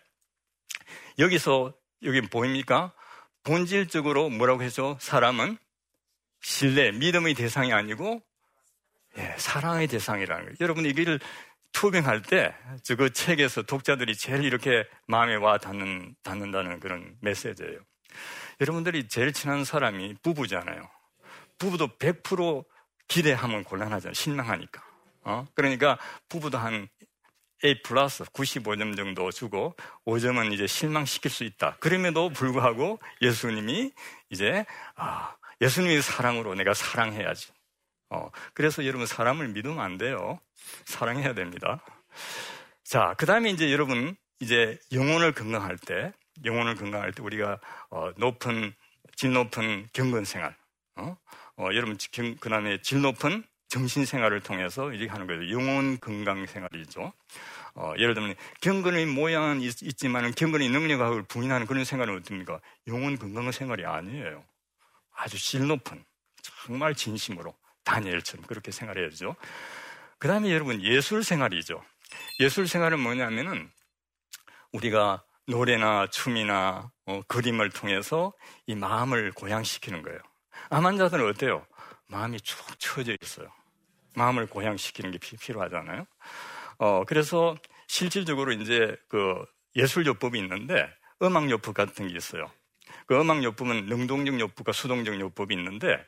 여기서 1.18 1.74
여기 2.04 2.20
보입니까? 2.22 2.92
본질적으로 3.44 4.28
뭐라고 4.30 4.62
해서 4.62 4.96
사람은 5.00 5.58
신뢰, 6.42 6.92
믿음의 6.92 7.34
대상이 7.34 7.72
아니고 7.72 8.22
예, 9.18 9.34
사랑의 9.38 9.86
대상이라는 9.88 10.44
거예요. 10.44 10.56
여러분 10.60 10.86
이걸 10.86 11.18
투병할 11.72 12.22
때, 12.22 12.54
그 12.96 13.12
책에서 13.12 13.62
독자들이 13.62 14.16
제일 14.16 14.44
이렇게 14.44 14.84
마음에 15.06 15.36
와 15.36 15.58
닿는, 15.58 16.16
닿는다는 16.22 16.80
그런 16.80 17.16
메시지예요. 17.20 17.78
여러분들이 18.60 19.08
제일 19.08 19.32
친한 19.32 19.64
사람이 19.64 20.16
부부잖아요. 20.22 20.88
부부도 21.58 21.98
100% 21.98 22.64
기대하면 23.08 23.64
곤란하잖아요. 23.64 24.14
실망하니까. 24.14 24.82
어? 25.22 25.46
그러니까 25.54 25.98
부부도 26.28 26.58
한 26.58 26.88
A 27.64 27.82
플러스 27.82 28.24
95점 28.24 28.96
정도 28.96 29.30
주고 29.30 29.76
5점은 30.06 30.52
이제 30.52 30.66
실망시킬 30.66 31.30
수 31.30 31.44
있다. 31.44 31.76
그럼에도 31.78 32.30
불구하고 32.30 32.98
예수님이 33.20 33.92
이제, 34.30 34.64
아, 34.96 35.36
예수님의 35.60 36.00
사랑으로 36.00 36.54
내가 36.54 36.72
사랑해야지. 36.72 37.52
어, 38.10 38.30
그래서 38.54 38.84
여러분 38.84 39.06
사람을 39.06 39.48
믿으면 39.48 39.80
안 39.80 39.96
돼요. 39.96 40.40
사랑해야 40.84 41.34
됩니다. 41.34 41.80
자, 42.84 43.14
그 43.16 43.24
다음에 43.24 43.50
이제 43.50 43.72
여러분 43.72 44.16
이제 44.40 44.78
영혼을 44.92 45.32
건강할 45.32 45.78
때, 45.78 46.12
영혼을 46.44 46.74
건강할 46.74 47.12
때 47.12 47.22
우리가 47.22 47.60
어, 47.90 48.10
높은 48.16 48.74
질 49.14 49.32
높은 49.32 49.88
경건 49.92 50.24
생활, 50.24 50.56
어? 50.96 51.16
어, 51.56 51.68
여러분 51.74 51.96
그 52.40 52.48
다음에 52.48 52.80
질 52.82 53.00
높은 53.00 53.44
정신 53.68 54.04
생활을 54.04 54.40
통해서 54.40 54.92
이렇게 54.92 55.10
하는 55.10 55.26
거예요. 55.26 55.50
영혼 55.50 56.00
건강 56.00 56.44
생활이죠. 56.46 57.12
어, 57.74 57.92
예를 57.98 58.14
들면 58.14 58.34
경건의 58.60 59.06
모양은 59.06 59.60
있, 59.60 59.96
지만 59.96 60.32
경건의 60.32 60.70
능력을 60.70 61.22
부인하는 61.24 61.66
그런 61.66 61.84
생활은 61.84 62.16
어떻습니까? 62.16 62.60
영혼 62.88 63.16
건강 63.16 63.52
생활이 63.52 63.86
아니에요. 63.86 64.42
아주 65.14 65.38
질 65.38 65.66
높은 65.68 66.04
정말 66.42 66.94
진심으로 66.94 67.54
다니엘처럼 67.84 68.46
그렇게 68.46 68.70
생활해야죠. 68.70 69.36
그 70.18 70.28
다음에 70.28 70.52
여러분 70.52 70.82
예술 70.82 71.24
생활이죠. 71.24 71.82
예술 72.40 72.68
생활은 72.68 73.00
뭐냐면은 73.00 73.70
우리가 74.72 75.24
노래나 75.46 76.06
춤이나 76.08 76.90
어, 77.06 77.22
그림을 77.26 77.70
통해서 77.70 78.32
이 78.66 78.74
마음을 78.74 79.32
고양시키는 79.32 80.02
거예요. 80.02 80.18
암 80.68 80.86
환자들은 80.86 81.28
어때요? 81.28 81.66
마음이 82.06 82.40
축 82.40 82.58
처져 82.78 83.16
있어요. 83.20 83.48
마음을 84.14 84.46
고양시키는 84.46 85.10
게 85.12 85.18
필요하잖아요. 85.18 86.06
어, 86.78 87.04
그래서 87.04 87.56
실질적으로 87.88 88.52
이제 88.52 88.96
그 89.08 89.44
예술요법이 89.76 90.38
있는데 90.38 90.88
음악요법 91.22 91.74
같은 91.74 92.08
게 92.08 92.16
있어요. 92.16 92.50
그 93.06 93.20
음악요법은 93.20 93.86
능동적 93.86 94.38
요법과 94.40 94.72
수동적 94.72 95.18
요법이 95.20 95.54
있는데 95.54 96.04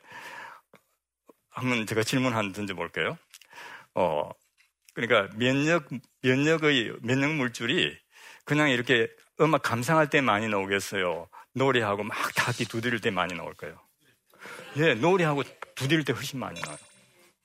한번 1.53 1.85
제가 1.85 2.03
질문 2.03 2.33
하나 2.33 2.51
던져볼게요. 2.51 3.17
어, 3.95 4.29
그러니까 4.93 5.35
면역, 5.37 5.87
면역의, 6.21 6.97
면역 7.01 7.33
물질이 7.35 7.97
그냥 8.45 8.69
이렇게 8.69 9.09
음악 9.39 9.61
감상할 9.63 10.09
때 10.09 10.21
많이 10.21 10.47
나오겠어요? 10.47 11.27
노래하고 11.53 12.03
막 12.03 12.17
다기 12.35 12.65
두드릴 12.65 13.01
때 13.01 13.11
많이 13.11 13.33
나올까요? 13.35 13.79
예, 14.77 14.93
노래하고 14.95 15.43
두드릴 15.75 16.03
때 16.03 16.13
훨씬 16.13 16.39
많이 16.39 16.59
나와요. 16.61 16.77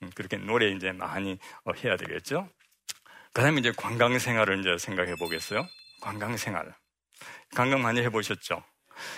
음, 0.03 0.11
그렇게 0.15 0.37
노래 0.37 0.71
이제 0.71 0.93
많이 0.93 1.39
어, 1.65 1.73
해야 1.73 1.97
되겠죠? 1.97 2.49
그 3.33 3.43
다음에 3.43 3.61
이제 3.61 3.73
관광 3.77 4.19
생활을 4.19 4.61
이제 4.61 4.79
생각해 4.79 5.17
보겠어요? 5.17 5.67
관광 6.01 6.37
생활. 6.37 6.75
관광 7.55 7.83
많이 7.83 8.01
해보셨죠? 8.03 8.63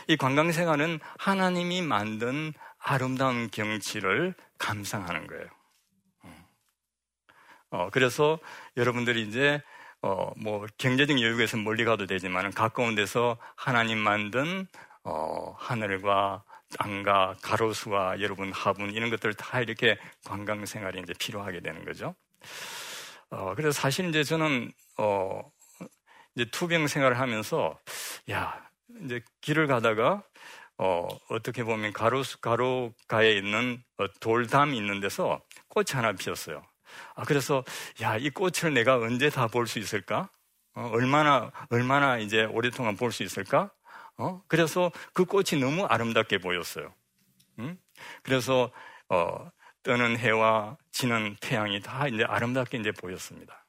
이 0.08 0.16
관광 0.16 0.52
생활은 0.52 1.00
하나님이 1.18 1.82
만든 1.82 2.52
아름다운 2.78 3.50
경치를 3.50 4.34
감상하는 4.60 5.26
거예요. 5.26 5.48
어, 7.70 7.88
그래서 7.90 8.38
여러분들이 8.76 9.22
이제 9.22 9.62
어, 10.02 10.32
뭐 10.36 10.66
경제적 10.78 11.20
여유에서 11.20 11.56
멀리 11.56 11.84
가도 11.84 12.06
되지만 12.06 12.50
가까운 12.52 12.94
데서 12.94 13.36
하나님 13.54 13.98
만든 13.98 14.66
어, 15.04 15.54
하늘과 15.58 16.44
땅과 16.78 17.36
가로수와 17.42 18.20
여러분 18.20 18.52
화분 18.52 18.92
이런 18.92 19.10
것들 19.10 19.34
다 19.34 19.60
이렇게 19.60 19.98
관광 20.24 20.64
생활이 20.66 21.00
이제 21.00 21.12
필요하게 21.18 21.60
되는 21.60 21.84
거죠. 21.84 22.14
어, 23.30 23.54
그래서 23.54 23.72
사실 23.72 24.08
이제 24.08 24.24
저는 24.24 24.72
어, 24.98 25.50
이제 26.34 26.44
투병 26.50 26.86
생활을 26.86 27.18
하면서 27.18 27.78
야 28.30 28.68
이제 29.04 29.22
길을 29.40 29.66
가다가 29.66 30.22
어, 30.82 31.06
어떻게 31.28 31.62
보면 31.64 31.92
가로 31.92 32.22
가로가에 32.40 33.32
있는 33.36 33.82
어, 33.98 34.06
돌담이 34.20 34.76
있는 34.76 35.00
데서 35.00 35.42
꽃이 35.68 35.86
하나 35.92 36.12
피었어요. 36.12 36.62
아 37.16 37.24
그래서 37.24 37.64
야 38.02 38.16
이 38.18 38.30
꽃을 38.30 38.74
내가 38.74 38.96
언제 38.96 39.30
다 39.30 39.46
볼 39.48 39.66
수 39.66 39.78
있을까? 39.78 40.30
어, 40.74 40.90
얼마나 40.92 41.50
얼마나 41.70 42.18
이제 42.18 42.44
오랫동안 42.44 42.96
볼 42.96 43.12
수 43.12 43.22
있을까? 43.22 43.70
어? 44.18 44.42
그래서 44.48 44.90
그 45.14 45.24
꽃이 45.26 45.60
너무 45.60 45.84
아름답게 45.86 46.38
보였어요. 46.38 46.92
음? 47.58 47.78
그래서 48.22 48.70
어, 49.08 49.50
뜨는 49.82 50.16
해와 50.18 50.76
지는 50.92 51.36
태양이 51.40 51.80
다 51.80 52.08
이제 52.08 52.24
아름답게 52.24 52.78
이제 52.78 52.92
보였습니다. 52.92 53.59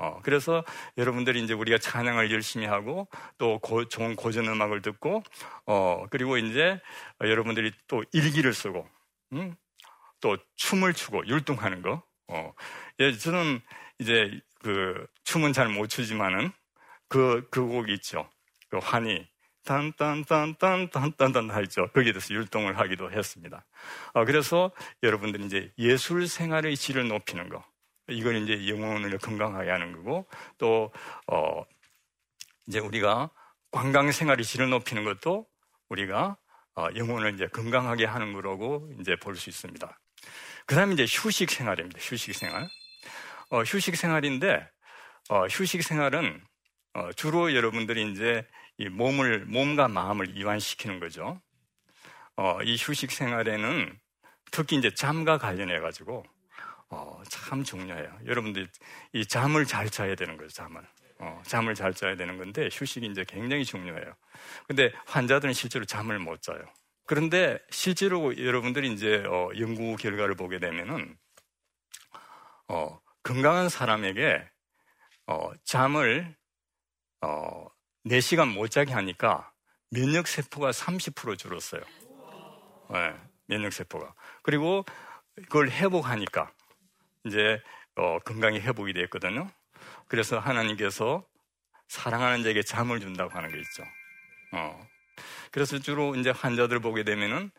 어, 0.00 0.20
그래서 0.22 0.64
여러분들이 0.96 1.42
이제 1.42 1.52
우리가 1.54 1.78
찬양을 1.78 2.30
열심히 2.30 2.66
하고 2.66 3.08
또 3.36 3.58
고, 3.58 3.84
좋은 3.86 4.14
고전 4.14 4.46
음악을 4.46 4.80
듣고 4.80 5.24
어, 5.66 6.06
그리고 6.10 6.38
이제 6.38 6.80
여러분들이 7.20 7.72
또 7.88 8.04
일기를 8.12 8.54
쓰고 8.54 8.88
음? 9.32 9.56
또 10.20 10.36
춤을 10.56 10.94
추고 10.94 11.26
율동하는 11.26 11.82
거. 11.82 12.02
어, 12.28 12.52
예, 13.00 13.12
저는 13.12 13.60
이제 13.98 14.40
그 14.62 15.06
춤은 15.24 15.52
잘 15.52 15.68
못 15.68 15.88
추지만은 15.88 16.52
그, 17.08 17.46
그 17.50 17.66
곡이 17.66 17.92
있죠. 17.94 18.28
그 18.68 18.78
환희. 18.78 19.26
딴딴딴딴딴딴딴 19.64 21.50
하죠. 21.50 21.88
거기에 21.92 22.12
대해서 22.12 22.32
율동을 22.32 22.78
하기도 22.78 23.10
했습니다. 23.10 23.66
어, 24.14 24.24
그래서 24.24 24.70
여러분들이 25.02 25.44
이제 25.44 25.72
예술 25.78 26.26
생활의 26.26 26.76
질을 26.76 27.08
높이는 27.08 27.48
거. 27.48 27.64
이건 28.08 28.36
이제 28.36 28.68
영혼을 28.68 29.16
건강하게 29.18 29.70
하는 29.70 29.92
거고 29.92 30.26
또, 30.58 30.92
어, 31.26 31.64
이제 32.66 32.78
우리가 32.78 33.30
관광 33.70 34.10
생활의 34.12 34.44
질을 34.44 34.70
높이는 34.70 35.04
것도 35.04 35.46
우리가 35.88 36.36
어, 36.76 36.86
영혼을 36.96 37.34
이제 37.34 37.46
건강하게 37.48 38.04
하는 38.04 38.32
거라고 38.32 38.90
이제 39.00 39.16
볼 39.16 39.36
수 39.36 39.50
있습니다. 39.50 39.98
그 40.66 40.74
다음에 40.74 40.94
이제 40.94 41.06
휴식 41.08 41.50
생활입니다. 41.50 41.98
휴식 42.00 42.34
생활. 42.34 42.68
어, 43.50 43.62
휴식 43.62 43.96
생활인데, 43.96 44.68
어, 45.30 45.46
휴식 45.46 45.82
생활은 45.82 46.42
어, 46.94 47.12
주로 47.12 47.54
여러분들이 47.54 48.10
이제 48.12 48.46
이 48.78 48.88
몸을, 48.88 49.46
몸과 49.46 49.88
마음을 49.88 50.36
이완시키는 50.36 51.00
거죠. 51.00 51.40
어, 52.36 52.62
이 52.62 52.76
휴식 52.78 53.10
생활에는 53.10 53.98
특히 54.52 54.76
이제 54.76 54.92
잠과 54.94 55.38
관련해 55.38 55.80
가지고 55.80 56.24
어, 56.90 57.22
참 57.28 57.62
중요해요. 57.62 58.18
여러분들 58.26 58.68
이 59.12 59.26
잠을 59.26 59.66
잘 59.66 59.90
자야 59.90 60.14
되는 60.14 60.36
거예요, 60.36 60.48
잠을. 60.48 60.82
어, 61.20 61.42
잠을 61.44 61.74
잘 61.74 61.92
자야 61.92 62.16
되는 62.16 62.38
건데 62.38 62.68
휴식이 62.72 63.06
이제 63.06 63.24
굉장히 63.26 63.64
중요해요. 63.64 64.14
근데 64.66 64.92
환자들은 65.06 65.52
실제로 65.52 65.84
잠을 65.84 66.18
못 66.18 66.40
자요. 66.42 66.60
그런데 67.06 67.58
실제로 67.70 68.36
여러분들이 68.36 68.92
이제 68.92 69.24
어, 69.26 69.50
연구 69.58 69.96
결과를 69.96 70.34
보게 70.34 70.58
되면은 70.58 71.16
어, 72.68 73.00
건강한 73.22 73.68
사람에게 73.68 74.48
어, 75.26 75.50
잠을 75.64 76.36
어, 77.22 77.66
4시간 78.04 78.48
못 78.52 78.68
자게 78.70 78.92
하니까 78.92 79.52
면역 79.90 80.28
세포가 80.28 80.70
30% 80.70 81.36
줄었어요. 81.36 81.82
네, 82.90 83.14
면역 83.46 83.72
세포가. 83.72 84.14
그리고 84.42 84.84
그걸 85.34 85.70
회복하니까 85.70 86.52
이제 87.28 87.60
어, 87.96 88.18
건강이 88.24 88.60
회복이 88.60 88.92
됐거든요. 88.92 89.48
그래서 90.08 90.38
하나님께서 90.38 91.24
사랑하는 91.88 92.42
자에게 92.42 92.62
잠을 92.62 93.00
준다고 93.00 93.30
하는 93.30 93.50
게 93.50 93.58
있죠. 93.58 93.84
어. 94.52 94.86
그래서 95.50 95.78
주로 95.78 96.14
이제 96.14 96.30
환자들 96.30 96.80
보게 96.80 97.04
되면은 97.04 97.50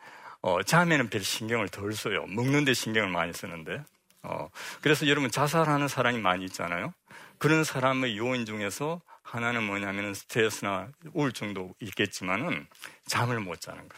어, 0.42 0.62
잠에는 0.62 1.10
별 1.10 1.22
신경을 1.22 1.68
덜 1.68 1.92
써요. 1.92 2.24
먹는데 2.26 2.74
신경을 2.74 3.10
많이 3.10 3.32
쓰는데. 3.32 3.82
어, 4.22 4.48
그래서 4.82 5.08
여러분 5.08 5.30
자살하는 5.30 5.88
사람이 5.88 6.18
많이 6.18 6.44
있잖아요. 6.46 6.92
그런 7.38 7.64
사람의 7.64 8.18
요인 8.18 8.44
중에서 8.44 9.00
하나는 9.22 9.62
뭐냐면 9.62 10.14
스트레스나 10.14 10.88
우울증도 11.12 11.74
있겠지만은 11.80 12.66
잠을 13.06 13.40
못 13.40 13.60
자는 13.60 13.88
거. 13.88 13.96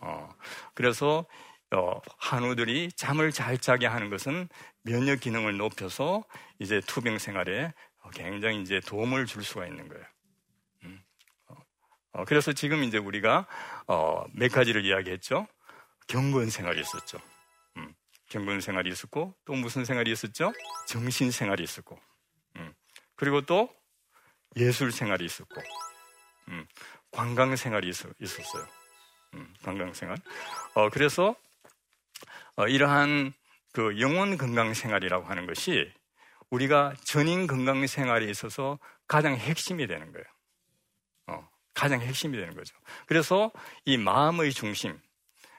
어, 0.00 0.34
그래서 0.74 1.26
어, 1.72 2.00
한우들이 2.18 2.90
잠을 2.96 3.30
잘 3.30 3.58
자게 3.58 3.86
하는 3.86 4.10
것은 4.10 4.48
면역 4.82 5.20
기능을 5.20 5.56
높여서 5.56 6.24
이제 6.58 6.80
투병 6.80 7.18
생활에 7.18 7.72
굉장히 8.14 8.60
이제 8.62 8.80
도움을 8.80 9.26
줄 9.26 9.44
수가 9.44 9.66
있는 9.66 9.88
거예요. 9.88 10.04
음. 10.84 11.02
어, 11.48 11.54
어, 12.12 12.24
그래서 12.24 12.52
지금 12.52 12.82
이제 12.82 12.98
우리가 12.98 13.46
어, 13.86 14.24
몇 14.32 14.50
가지를 14.50 14.84
이야기했죠. 14.84 15.46
경건 16.08 16.50
생활이 16.50 16.80
있었죠. 16.80 17.18
음, 17.76 17.94
경건 18.28 18.60
생활이 18.60 18.90
있었고 18.90 19.34
또 19.44 19.52
무슨 19.52 19.84
생활이 19.84 20.10
있었죠? 20.10 20.52
정신 20.88 21.30
생활이 21.30 21.62
있었고 21.62 22.00
음, 22.56 22.74
그리고 23.14 23.42
또 23.42 23.72
예술 24.56 24.90
생활이 24.90 25.24
있었고 25.24 25.54
음, 26.48 26.66
관광 27.12 27.54
생활이 27.54 27.88
있, 27.88 28.04
었어요 28.04 28.66
음, 29.34 29.54
관광 29.62 29.92
생활. 29.94 30.16
어, 30.74 30.88
그래서 30.90 31.28
어, 31.28 31.49
이러한 32.68 33.32
그 33.72 34.00
영혼 34.00 34.36
건강 34.36 34.74
생활이라고 34.74 35.26
하는 35.26 35.46
것이 35.46 35.92
우리가 36.50 36.94
전인 37.04 37.46
건강 37.46 37.86
생활에 37.86 38.26
있어서 38.26 38.78
가장 39.06 39.36
핵심이 39.36 39.86
되는 39.86 40.12
거예요. 40.12 40.24
어, 41.28 41.48
가장 41.74 42.00
핵심이 42.00 42.36
되는 42.36 42.54
거죠. 42.54 42.76
그래서 43.06 43.52
이 43.84 43.96
마음의 43.96 44.52
중심, 44.52 44.98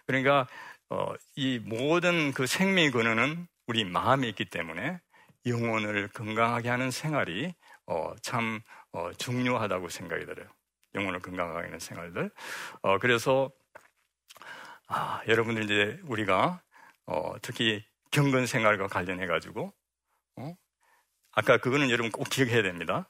그러니까 0.06 0.48
어, 0.90 1.14
이 1.36 1.60
모든 1.60 2.34
그 2.34 2.46
생명의 2.46 2.92
근원은 2.92 3.48
우리 3.68 3.86
마음에 3.86 4.28
있기 4.28 4.46
때문에 4.46 5.00
영혼을 5.46 6.10
건강하게 6.10 6.70
하는 6.70 6.92
생활이 6.92 7.54
어, 7.88 8.14
참 8.22 8.60
어, 8.92 9.12
중요하다고 9.14 9.90
생각이 9.90 10.26
들어요. 10.26 10.48
영혼을 10.96 11.22
건강하게 11.22 11.66
하는 11.66 11.80
생활들. 11.80 12.30
어, 12.82 12.98
그래서 13.00 13.50
아, 14.88 15.22
여러분들 15.28 15.64
이제 15.64 16.00
우리가 16.04 16.62
어, 17.06 17.34
특히 17.42 17.84
경건 18.12 18.46
생활과 18.46 18.88
관련해 18.88 19.28
가지고 19.28 19.74
어? 20.38 20.56
아까 21.32 21.58
그거는 21.58 21.90
여러분 21.90 22.12
꼭 22.12 22.30
기억해야 22.30 22.62
됩니다. 22.62 23.08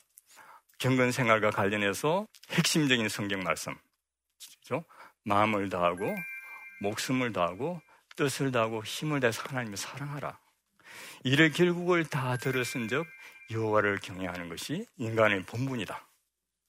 경건 0.80 1.12
생활과 1.12 1.52
관련해서 1.52 2.28
핵심적인 2.52 3.08
성경 3.10 3.44
말씀, 3.44 3.76
그렇죠? 4.66 4.86
마음을 5.24 5.70
다하고 5.70 6.16
목숨을 6.82 7.34
다하고 7.34 7.80
뜻을 8.16 8.52
다하고 8.52 8.84
힘을 8.84 9.20
다해서 9.20 9.44
하나님을 9.44 9.78
사랑하라. 9.78 10.40
이를 11.24 11.52
결국을 11.52 12.06
다 12.06 12.38
들었은즉 12.38 13.06
여호와를 13.52 14.00
경외하는 14.00 14.50
것이 14.50 14.86
인간의 14.98 15.44
본분이다. 15.44 16.08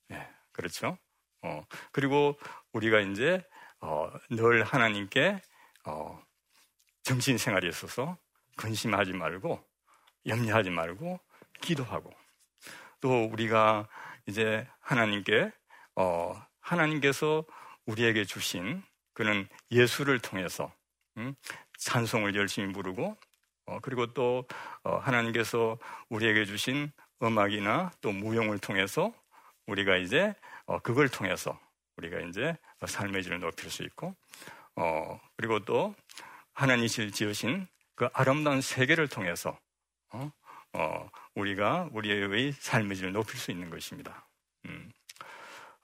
네, 0.08 0.28
그렇죠. 0.52 0.98
어, 1.42 1.64
그리고 1.90 2.38
우리가 2.72 3.00
이제 3.00 3.42
어, 3.80 4.10
늘 4.30 4.62
하나님께 4.62 5.40
어, 5.86 6.22
정신 7.02 7.38
생활에 7.38 7.68
있어서 7.68 8.16
근심하지 8.56 9.12
말고 9.12 9.62
염려하지 10.26 10.70
말고 10.70 11.20
기도하고 11.60 12.12
또 13.00 13.24
우리가 13.24 13.88
이제 14.26 14.66
하나님께 14.80 15.50
어 15.96 16.40
하나님께서 16.60 17.44
우리에게 17.86 18.24
주신 18.24 18.82
그는 19.14 19.48
예수를 19.70 20.20
통해서 20.20 20.72
음, 21.16 21.34
찬송을 21.78 22.34
열심히 22.34 22.72
부르고 22.72 23.16
어, 23.66 23.78
그리고 23.80 24.12
또 24.12 24.44
어, 24.84 24.96
하나님께서 24.96 25.78
우리에게 26.08 26.44
주신 26.44 26.90
음악이나 27.22 27.90
또 28.00 28.12
무용을 28.12 28.58
통해서 28.58 29.12
우리가 29.66 29.96
이제 29.96 30.34
어, 30.66 30.78
그걸 30.80 31.08
통해서 31.08 31.58
우리가 31.96 32.20
이제 32.20 32.56
삶의 32.84 33.22
질을 33.22 33.40
높일 33.40 33.70
수 33.70 33.82
있고 33.84 34.14
어, 34.76 35.20
그리고 35.36 35.60
또 35.60 35.94
하나님이 36.54 36.88
지으신 36.88 37.66
그 37.94 38.08
아름다운 38.12 38.60
세계를 38.60 39.08
통해서 39.08 39.58
어? 40.12 40.30
어, 40.74 41.08
우리가 41.34 41.88
우리의 41.92 42.52
삶의 42.52 42.96
질을 42.96 43.12
높일 43.12 43.38
수 43.38 43.50
있는 43.50 43.70
것입니다. 43.70 44.26
음. 44.66 44.90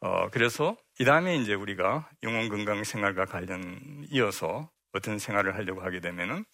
어, 0.01 0.29
그래서 0.31 0.77
이 1.01 1.05
다음에 1.05 1.37
이제 1.37 1.55
우리가 1.55 2.09
영혼 2.23 2.49
건강 2.49 2.85
생활과 2.85 3.27
관련 3.27 4.07
이어서 4.11 4.71
어떤 4.93 5.19
생활을 5.19 5.57
하려고 5.57 5.83
하게 5.83 6.01
되면은 6.01 6.45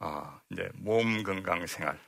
어, 0.00 0.40
이제 0.50 0.68
몸 0.74 1.22
건강 1.22 1.66
생활, 1.66 1.98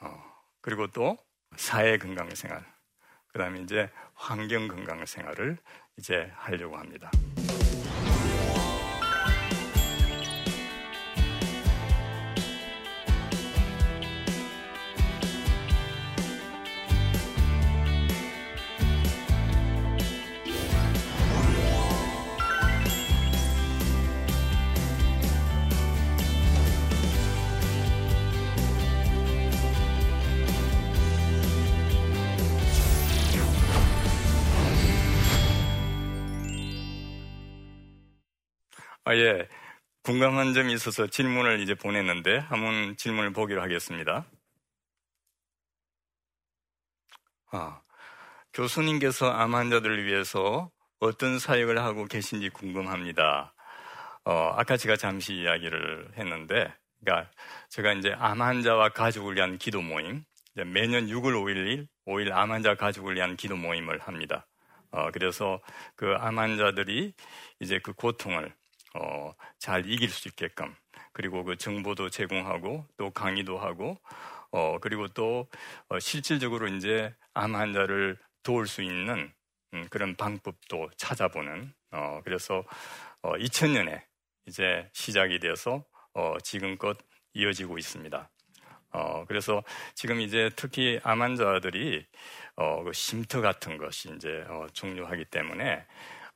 어, 0.00 0.22
그리고 0.60 0.86
또 0.88 1.16
사회 1.56 1.98
건강 1.98 2.30
생활, 2.34 2.64
그 3.28 3.38
다음에 3.38 3.60
이제 3.60 3.90
환경 4.14 4.68
건강 4.68 5.04
생활을 5.04 5.58
이제 5.98 6.30
하려고 6.36 6.76
합니다. 6.76 7.10
예 39.16 39.48
궁금한 40.02 40.54
점이 40.54 40.72
있어서 40.74 41.06
질문을 41.08 41.60
이제 41.60 41.74
보냈는데 41.74 42.38
한번 42.38 42.96
질문을 42.96 43.32
보기로 43.32 43.62
하겠습니다. 43.62 44.26
아, 47.52 47.80
교수님께서 48.54 49.30
암 49.30 49.54
환자들을 49.54 50.04
위해서 50.06 50.70
어떤 51.00 51.38
사역을 51.38 51.78
하고 51.82 52.06
계신지 52.06 52.50
궁금합니다. 52.50 53.54
어, 54.24 54.52
아까 54.56 54.76
제가 54.76 54.96
잠시 54.96 55.34
이야기를 55.34 56.12
했는데, 56.18 56.72
그러니까 57.00 57.30
제가 57.70 57.92
이제 57.94 58.12
암 58.18 58.42
환자와 58.42 58.90
가족을 58.90 59.36
위한 59.36 59.58
기도 59.58 59.82
모임, 59.82 60.24
매년 60.54 61.08
6월 61.08 61.34
5일, 61.34 61.86
5일 62.06 62.32
암 62.32 62.50
환자 62.52 62.74
가족을 62.76 63.16
위한 63.16 63.36
기도 63.36 63.56
모임을 63.56 64.00
합니다. 64.00 64.46
어, 64.90 65.10
그래서 65.12 65.60
그 65.96 66.16
암 66.18 66.38
환자들이 66.38 67.14
이제 67.60 67.78
그 67.82 67.92
고통을 67.92 68.54
어, 68.96 69.34
잘 69.58 69.88
이길 69.88 70.10
수 70.10 70.28
있게끔 70.28 70.74
그리고 71.12 71.44
그 71.44 71.56
정보도 71.56 72.10
제공하고 72.10 72.86
또 72.96 73.10
강의도 73.10 73.58
하고 73.58 73.98
어, 74.50 74.78
그리고 74.80 75.08
또 75.08 75.48
어, 75.88 75.98
실질적으로 75.98 76.68
이제 76.68 77.14
암 77.34 77.54
환자를 77.54 78.18
도울 78.42 78.66
수 78.66 78.82
있는 78.82 79.32
음, 79.74 79.86
그런 79.90 80.14
방법도 80.16 80.90
찾아보는 80.96 81.72
어, 81.92 82.20
그래서 82.24 82.64
어, 83.22 83.32
2000년에 83.34 84.02
이제 84.46 84.88
시작이 84.92 85.38
돼서 85.38 85.84
어, 86.14 86.36
지금껏 86.42 86.96
이어지고 87.34 87.78
있습니다. 87.78 88.30
어, 88.92 89.24
그래서 89.26 89.62
지금 89.94 90.20
이제 90.20 90.50
특히 90.56 90.98
암 91.02 91.20
환자들이 91.20 92.06
어, 92.56 92.82
그 92.84 92.92
쉼터 92.92 93.40
같은 93.40 93.76
것이 93.76 94.10
이제 94.14 94.44
어, 94.48 94.66
중요하기 94.72 95.26
때문에 95.26 95.84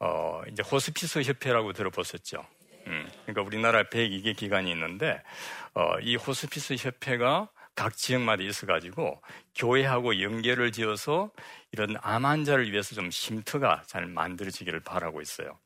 어, 0.00 0.42
이제 0.50 0.62
호스피스 0.62 1.22
협회라고 1.22 1.72
들어보셨죠? 1.72 2.44
음, 2.86 3.08
그러니까 3.22 3.42
우리나라 3.42 3.84
102개 3.84 4.36
기관이 4.36 4.70
있는데 4.72 5.22
어, 5.74 5.98
이 6.00 6.16
호스피스 6.16 6.74
협회가 6.78 7.50
각 7.74 7.96
지역마다 7.96 8.42
있어가지고 8.42 9.22
교회하고 9.54 10.20
연계를 10.20 10.72
지어서 10.72 11.30
이런 11.72 11.96
암 12.02 12.26
환자를 12.26 12.70
위해서 12.72 12.94
좀 12.94 13.10
쉼터가 13.10 13.84
잘 13.86 14.06
만들어지기를 14.06 14.80
바라고 14.80 15.20
있어요. 15.20 15.58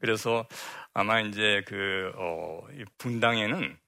그래서 0.00 0.46
아마 0.92 1.20
이제 1.20 1.62
그, 1.66 2.12
어, 2.16 2.60
분당에는, 2.98 3.78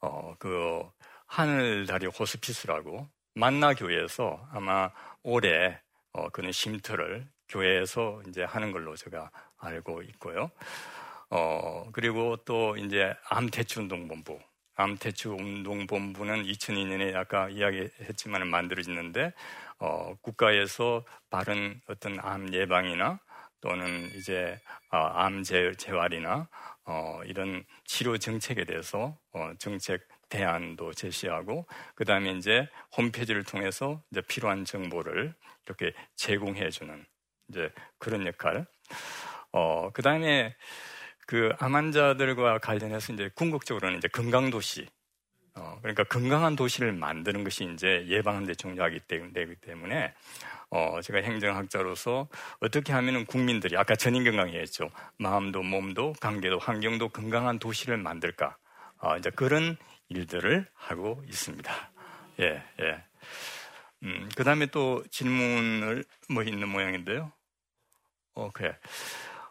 어, 0.00 0.34
그, 0.38 0.82
하늘다리 1.26 2.06
호스피스라고 2.06 3.08
만나 3.34 3.74
교회에서 3.74 4.48
아마 4.52 4.90
올해, 5.22 5.80
어, 6.12 6.30
그런 6.30 6.52
쉼터를 6.52 7.28
교회에서 7.48 8.22
이제 8.28 8.44
하는 8.44 8.72
걸로 8.72 8.96
제가 8.96 9.30
알고 9.58 10.02
있고요. 10.02 10.50
어, 11.30 11.88
그리고 11.92 12.36
또 12.44 12.76
이제 12.76 13.14
암대추운동본부. 13.30 14.38
암대추운동본부는 14.74 16.44
2002년에 16.44 17.14
아까 17.16 17.48
이야기했지만 17.48 18.46
만들어지는데, 18.48 19.32
어, 19.78 20.14
국가에서 20.22 21.04
바른 21.30 21.80
어떤 21.88 22.18
암 22.20 22.52
예방이나 22.52 23.20
또는 23.60 24.10
이제 24.14 24.60
어, 24.92 24.98
암 24.98 25.42
재활이나 25.42 26.48
어, 26.84 27.20
이런 27.24 27.64
치료 27.84 28.16
정책에 28.18 28.64
대해서 28.64 29.18
어, 29.32 29.52
정책 29.58 30.06
대안도 30.28 30.92
제시하고 30.94 31.66
그 31.94 32.04
다음에 32.04 32.32
이제 32.32 32.68
홈페이지를 32.96 33.44
통해서 33.44 34.02
이제 34.10 34.20
필요한 34.22 34.64
정보를 34.64 35.34
이렇게 35.66 35.92
제공해 36.14 36.70
주는 36.70 37.04
이제 37.48 37.70
그런 37.98 38.26
역할. 38.26 38.66
어, 39.52 39.90
그 39.92 40.02
다음에 40.02 40.54
그 41.26 41.52
암 41.58 41.74
환자들과 41.74 42.58
관련해서 42.58 43.12
이제 43.12 43.30
궁극적으로는 43.34 43.98
이제 43.98 44.08
건강도시. 44.08 44.86
어, 45.56 45.78
그러니까 45.80 46.04
건강한 46.04 46.54
도시를 46.56 46.92
만드는 46.92 47.42
것이 47.44 47.64
이제 47.74 48.04
예방하는 48.08 48.46
데 48.46 48.54
중요하기 48.54 49.00
때문에, 49.62 50.14
어, 50.70 51.00
제가 51.02 51.20
행정학자로서 51.20 52.28
어떻게 52.60 52.92
하면은 52.92 53.24
국민들이 53.26 53.76
아까 53.76 53.96
전인 53.96 54.24
건강이었죠. 54.24 54.90
마음도 55.18 55.62
몸도 55.62 56.14
관계도 56.20 56.58
환경도 56.58 57.08
건강한 57.10 57.58
도시를 57.58 57.96
만들까. 57.96 58.56
어, 58.98 59.16
이제 59.16 59.30
그런 59.30 59.76
일들을 60.10 60.68
하고 60.74 61.22
있습니다. 61.26 61.72
예, 62.40 62.62
예. 62.80 63.04
음, 64.06 64.28
그 64.36 64.44
다음에 64.44 64.66
또 64.66 65.02
질문을 65.10 66.04
뭐 66.30 66.42
있는 66.44 66.68
모양인데요. 66.68 67.32
어, 68.34 68.50
그래. 68.52 68.76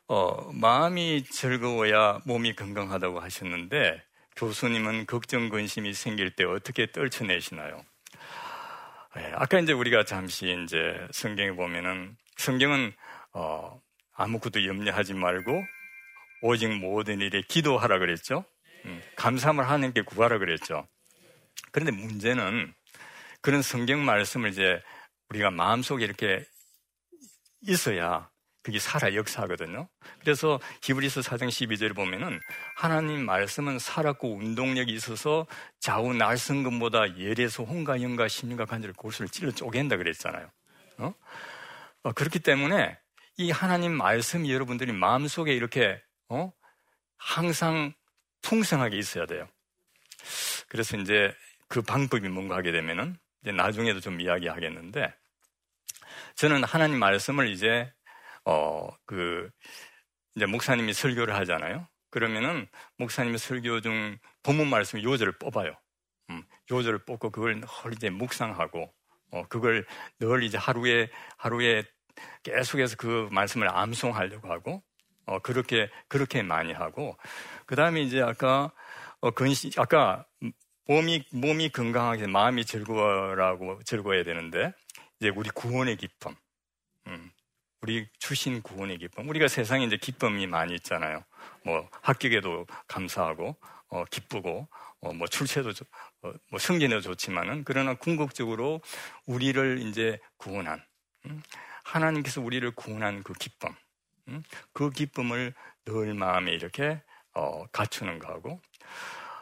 어, 0.07 0.51
마음이 0.53 1.23
즐거워야 1.25 2.21
몸이 2.25 2.55
건강하다고 2.55 3.19
하셨는데 3.19 4.01
교수님은 4.35 5.07
걱정, 5.07 5.49
근심이 5.49 5.93
생길 5.93 6.31
때 6.35 6.45
어떻게 6.45 6.91
떨쳐내시나요? 6.91 7.83
예, 9.17 9.31
아까 9.35 9.59
이제 9.59 9.73
우리가 9.73 10.03
잠시 10.03 10.57
이제 10.63 11.07
성경에 11.11 11.51
보면은 11.51 12.15
성경은 12.37 12.93
어, 13.33 13.81
아무것도 14.13 14.65
염려하지 14.65 15.13
말고 15.13 15.63
오직 16.41 16.69
모든 16.69 17.19
일에 17.21 17.41
기도하라 17.41 17.99
그랬죠. 17.99 18.45
음, 18.85 19.01
감사함을 19.15 19.67
하나님께 19.67 20.01
구하라 20.03 20.37
그랬죠. 20.37 20.87
그런데 21.71 21.91
문제는 21.91 22.73
그런 23.45 23.61
성경 23.61 24.03
말씀을 24.03 24.49
이제 24.49 24.81
우리가 25.29 25.51
마음속에 25.51 26.03
이렇게 26.03 26.43
있어야 27.61 28.27
그게 28.63 28.79
살아 28.79 29.13
역사하거든요. 29.13 29.87
그래서 30.21 30.59
히브리서 30.81 31.21
4장 31.21 31.49
12절에 31.49 31.95
보면은 31.95 32.39
하나님 32.75 33.23
말씀은 33.23 33.77
살았고 33.77 34.37
운동력이 34.37 34.91
있어서 34.93 35.45
좌우 35.79 36.15
날성금보다 36.15 37.19
예래서 37.19 37.63
홍가 37.63 38.01
영가 38.01 38.29
심리가 38.29 38.65
간절히 38.65 38.95
골수를 38.95 39.29
찔러 39.29 39.51
쪼갠다 39.51 39.97
그랬잖아요. 39.97 40.49
어? 40.97 41.13
어, 42.01 42.11
그렇기 42.13 42.39
때문에 42.39 42.97
이 43.37 43.51
하나님 43.51 43.91
말씀이 43.91 44.51
여러분들이 44.51 44.91
마음속에 44.91 45.53
이렇게 45.53 46.01
어? 46.29 46.51
항상 47.19 47.93
풍성하게 48.41 48.97
있어야 48.97 49.27
돼요. 49.27 49.47
그래서 50.67 50.97
이제 50.97 51.31
그 51.67 51.83
방법이 51.83 52.27
뭔가 52.27 52.55
하게 52.55 52.71
되면은 52.71 53.19
이제 53.45 53.51
나중에도 53.51 53.99
좀 53.99 54.19
이야기하겠는데 54.19 55.13
저는 56.35 56.63
하나님 56.63 56.97
말씀을 56.97 57.49
이제 57.49 57.93
어, 58.45 58.89
그, 59.05 59.49
이제 60.35 60.45
목사님이 60.45 60.93
설교를 60.93 61.35
하잖아요. 61.35 61.87
그러면은 62.11 62.67
목사님이 62.97 63.37
설교 63.37 63.81
중 63.81 64.17
본문 64.43 64.69
말씀 64.69 65.01
요절을 65.01 65.33
뽑아요. 65.39 65.75
음, 66.29 66.43
요절을 66.71 67.05
뽑고 67.05 67.31
그걸 67.31 67.59
늘 67.59 67.93
이제 67.93 68.09
묵상하고, 68.09 68.93
어, 69.31 69.47
그걸 69.47 69.85
늘 70.19 70.43
이제 70.43 70.57
하루에, 70.57 71.09
하루에 71.37 71.83
계속해서 72.43 72.95
그 72.97 73.27
말씀을 73.31 73.69
암송하려고 73.69 74.47
하고, 74.47 74.83
어, 75.25 75.39
그렇게, 75.39 75.89
그렇게 76.07 76.43
많이 76.43 76.71
하고, 76.71 77.17
그 77.65 77.75
다음에 77.75 78.01
이제 78.01 78.21
아까, 78.21 78.71
어, 79.21 79.31
근시, 79.31 79.71
아까 79.77 80.25
몸이, 80.87 81.23
몸이 81.31 81.69
건강하게 81.69 82.27
마음이 82.27 82.65
즐거워라고, 82.65 83.81
즐거워야 83.83 84.23
되는데, 84.23 84.73
이제 85.19 85.29
우리 85.29 85.49
구원의 85.49 85.97
기쁨. 85.97 86.35
음, 87.07 87.31
우리 87.81 88.07
주신 88.19 88.61
구원의 88.61 88.99
기쁨. 88.99 89.27
우리가 89.29 89.47
세상에 89.47 89.85
이제 89.85 89.97
기쁨이 89.97 90.47
많이 90.47 90.73
있잖아요. 90.75 91.23
뭐 91.63 91.87
합격에도 92.01 92.65
감사하고 92.87 93.55
어, 93.89 94.05
기쁘고 94.05 94.67
어, 95.01 95.13
뭐 95.13 95.27
출세도 95.27 95.69
어, 96.23 96.33
뭐 96.49 96.59
승진도 96.59 97.01
좋지만은 97.01 97.63
그러나 97.63 97.93
궁극적으로 97.93 98.81
우리를 99.25 99.79
이제 99.83 100.19
구원한 100.37 100.83
음? 101.25 101.41
하나님께서 101.83 102.41
우리를 102.41 102.69
구원한 102.71 103.23
그 103.23 103.33
기쁨, 103.33 103.73
음? 104.27 104.43
그 104.73 104.89
기쁨을 104.89 105.53
늘 105.85 106.13
마음에 106.15 106.51
이렇게 106.51 107.01
어, 107.33 107.65
갖추는 107.71 108.19
거하고 108.19 108.59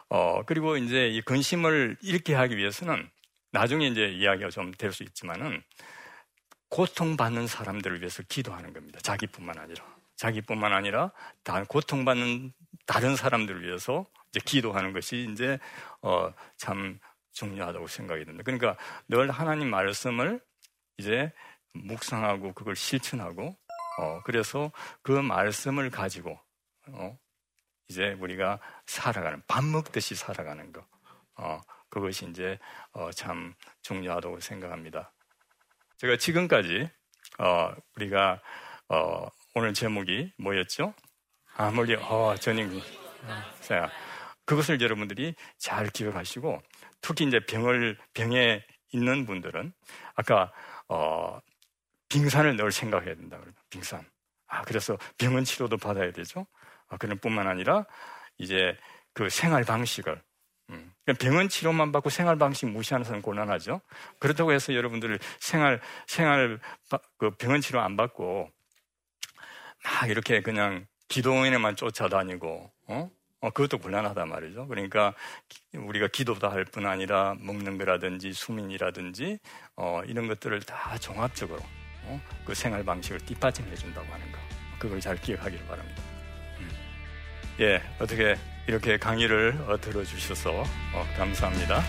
어, 0.08 0.42
그리고 0.44 0.76
이제 0.76 1.08
이 1.08 1.20
근심을 1.22 1.96
잃게 2.02 2.34
하기 2.34 2.56
위해서는 2.56 3.08
나중에 3.52 3.86
이제 3.86 4.08
이야기가 4.08 4.50
좀 4.50 4.72
될 4.72 4.92
수 4.92 5.02
있지만은 5.04 5.62
고통받는 6.68 7.46
사람들을 7.46 8.00
위해서 8.00 8.22
기도하는 8.28 8.72
겁니다. 8.72 8.98
자기뿐만 9.02 9.58
아니라. 9.58 9.84
자기뿐만 10.16 10.72
아니라 10.72 11.12
다 11.42 11.64
고통받는 11.64 12.52
다른 12.86 13.16
사람들을 13.16 13.62
위해서 13.66 14.04
이제 14.30 14.40
기도하는 14.44 14.92
것이 14.92 15.28
이제 15.32 15.58
어, 16.02 16.32
참 16.56 16.98
중요하다고 17.32 17.86
생각이 17.86 18.24
듭니다. 18.24 18.42
그러니까 18.44 18.76
늘 19.08 19.30
하나님 19.30 19.70
말씀을 19.70 20.40
이제 20.98 21.32
묵상하고 21.74 22.52
그걸 22.54 22.76
실천하고 22.76 23.56
어, 23.98 24.20
그래서 24.24 24.72
그 25.02 25.12
말씀을 25.12 25.90
가지고 25.90 26.38
어, 26.88 27.16
이제 27.88 28.16
우리가 28.20 28.60
살아가는 28.86 29.42
밥 29.46 29.64
먹듯이 29.64 30.14
살아가는 30.14 30.72
거 30.72 30.86
어, 31.36 31.60
그것이 31.88 32.28
이제 32.28 32.58
어, 32.92 33.10
참 33.12 33.54
중요하다고 33.82 34.40
생각합니다. 34.40 35.12
제가 35.98 36.16
지금까지 36.16 36.88
어, 37.38 37.74
우리가 37.96 38.40
어, 38.88 39.26
오늘 39.54 39.72
제목이 39.74 40.32
뭐였죠? 40.38 40.94
아무리 41.56 41.94
어 41.94 42.34
전임 42.40 42.80
자 43.60 43.90
그것을 44.44 44.80
여러분들이 44.80 45.34
잘 45.58 45.88
기억하시고 45.88 46.60
특히 47.00 47.24
이제 47.24 47.38
병을 47.40 47.96
병에 48.12 48.64
있는 48.92 49.24
분들은 49.26 49.72
아까 50.14 50.52
어 50.88 51.38
빙산을 52.08 52.56
늘 52.56 52.72
생각해야 52.72 53.14
된다 53.14 53.38
그래요. 53.38 53.54
빙산. 53.70 54.04
아 54.46 54.62
그래서 54.62 54.98
병원 55.18 55.44
치료도 55.44 55.76
받아야 55.78 56.10
되죠. 56.12 56.46
아, 56.88 56.96
그런 56.96 57.18
뿐만 57.18 57.46
아니라 57.46 57.86
이제 58.38 58.76
그 59.12 59.28
생활 59.30 59.64
방식을 59.64 60.20
음. 60.70 60.92
병원 61.20 61.48
치료만 61.48 61.92
받고 61.92 62.10
생활 62.10 62.36
방식 62.36 62.66
무시하는 62.66 63.04
사람 63.04 63.20
곤란하죠. 63.22 63.80
그렇다고 64.18 64.52
해서 64.52 64.74
여러분들 64.74 65.18
생활 65.40 65.80
생활 66.06 66.58
그 67.18 67.30
병원 67.32 67.60
치료 67.60 67.80
안 67.80 67.96
받고 67.96 68.50
막 69.84 70.10
이렇게 70.10 70.40
그냥 70.42 70.86
기도원에만 71.08 71.76
쫓아다니고 71.76 72.72
어? 72.88 73.10
어, 73.40 73.50
그것도 73.50 73.78
곤란하단 73.78 74.26
말이죠. 74.28 74.66
그러니까 74.68 75.14
우리가 75.74 76.08
기도도 76.08 76.48
할 76.48 76.64
뿐 76.64 76.86
아니라 76.86 77.34
먹는 77.40 77.76
거라든지 77.76 78.32
수민이라든지 78.32 79.38
어, 79.76 80.00
이런 80.06 80.26
것들을 80.28 80.62
다 80.62 80.96
종합적으로 80.98 81.60
어? 82.04 82.20
그 82.46 82.54
생활 82.54 82.82
방식을 82.84 83.20
뒷받침해 83.20 83.74
준다고 83.74 84.10
하는 84.10 84.32
거. 84.32 84.38
그걸 84.78 84.98
잘 85.00 85.20
기억하기를 85.20 85.66
바랍니다. 85.66 86.13
음. 87.58 87.62
예, 87.62 87.82
어떻게 88.00 88.36
이렇게 88.66 88.96
강의를 88.98 89.64
어, 89.68 89.80
들어주셔서 89.80 90.50
어, 90.50 91.04
감사합니다. 91.16 91.82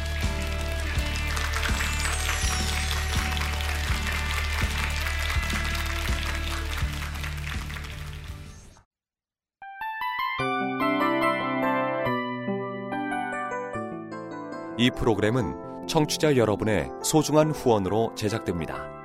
이 14.77 14.91
프로그램은 14.91 15.87
청취자 15.87 16.35
여러분의 16.35 16.89
소중한 17.01 17.51
후원으로 17.51 18.13
제작됩니다. 18.15 19.04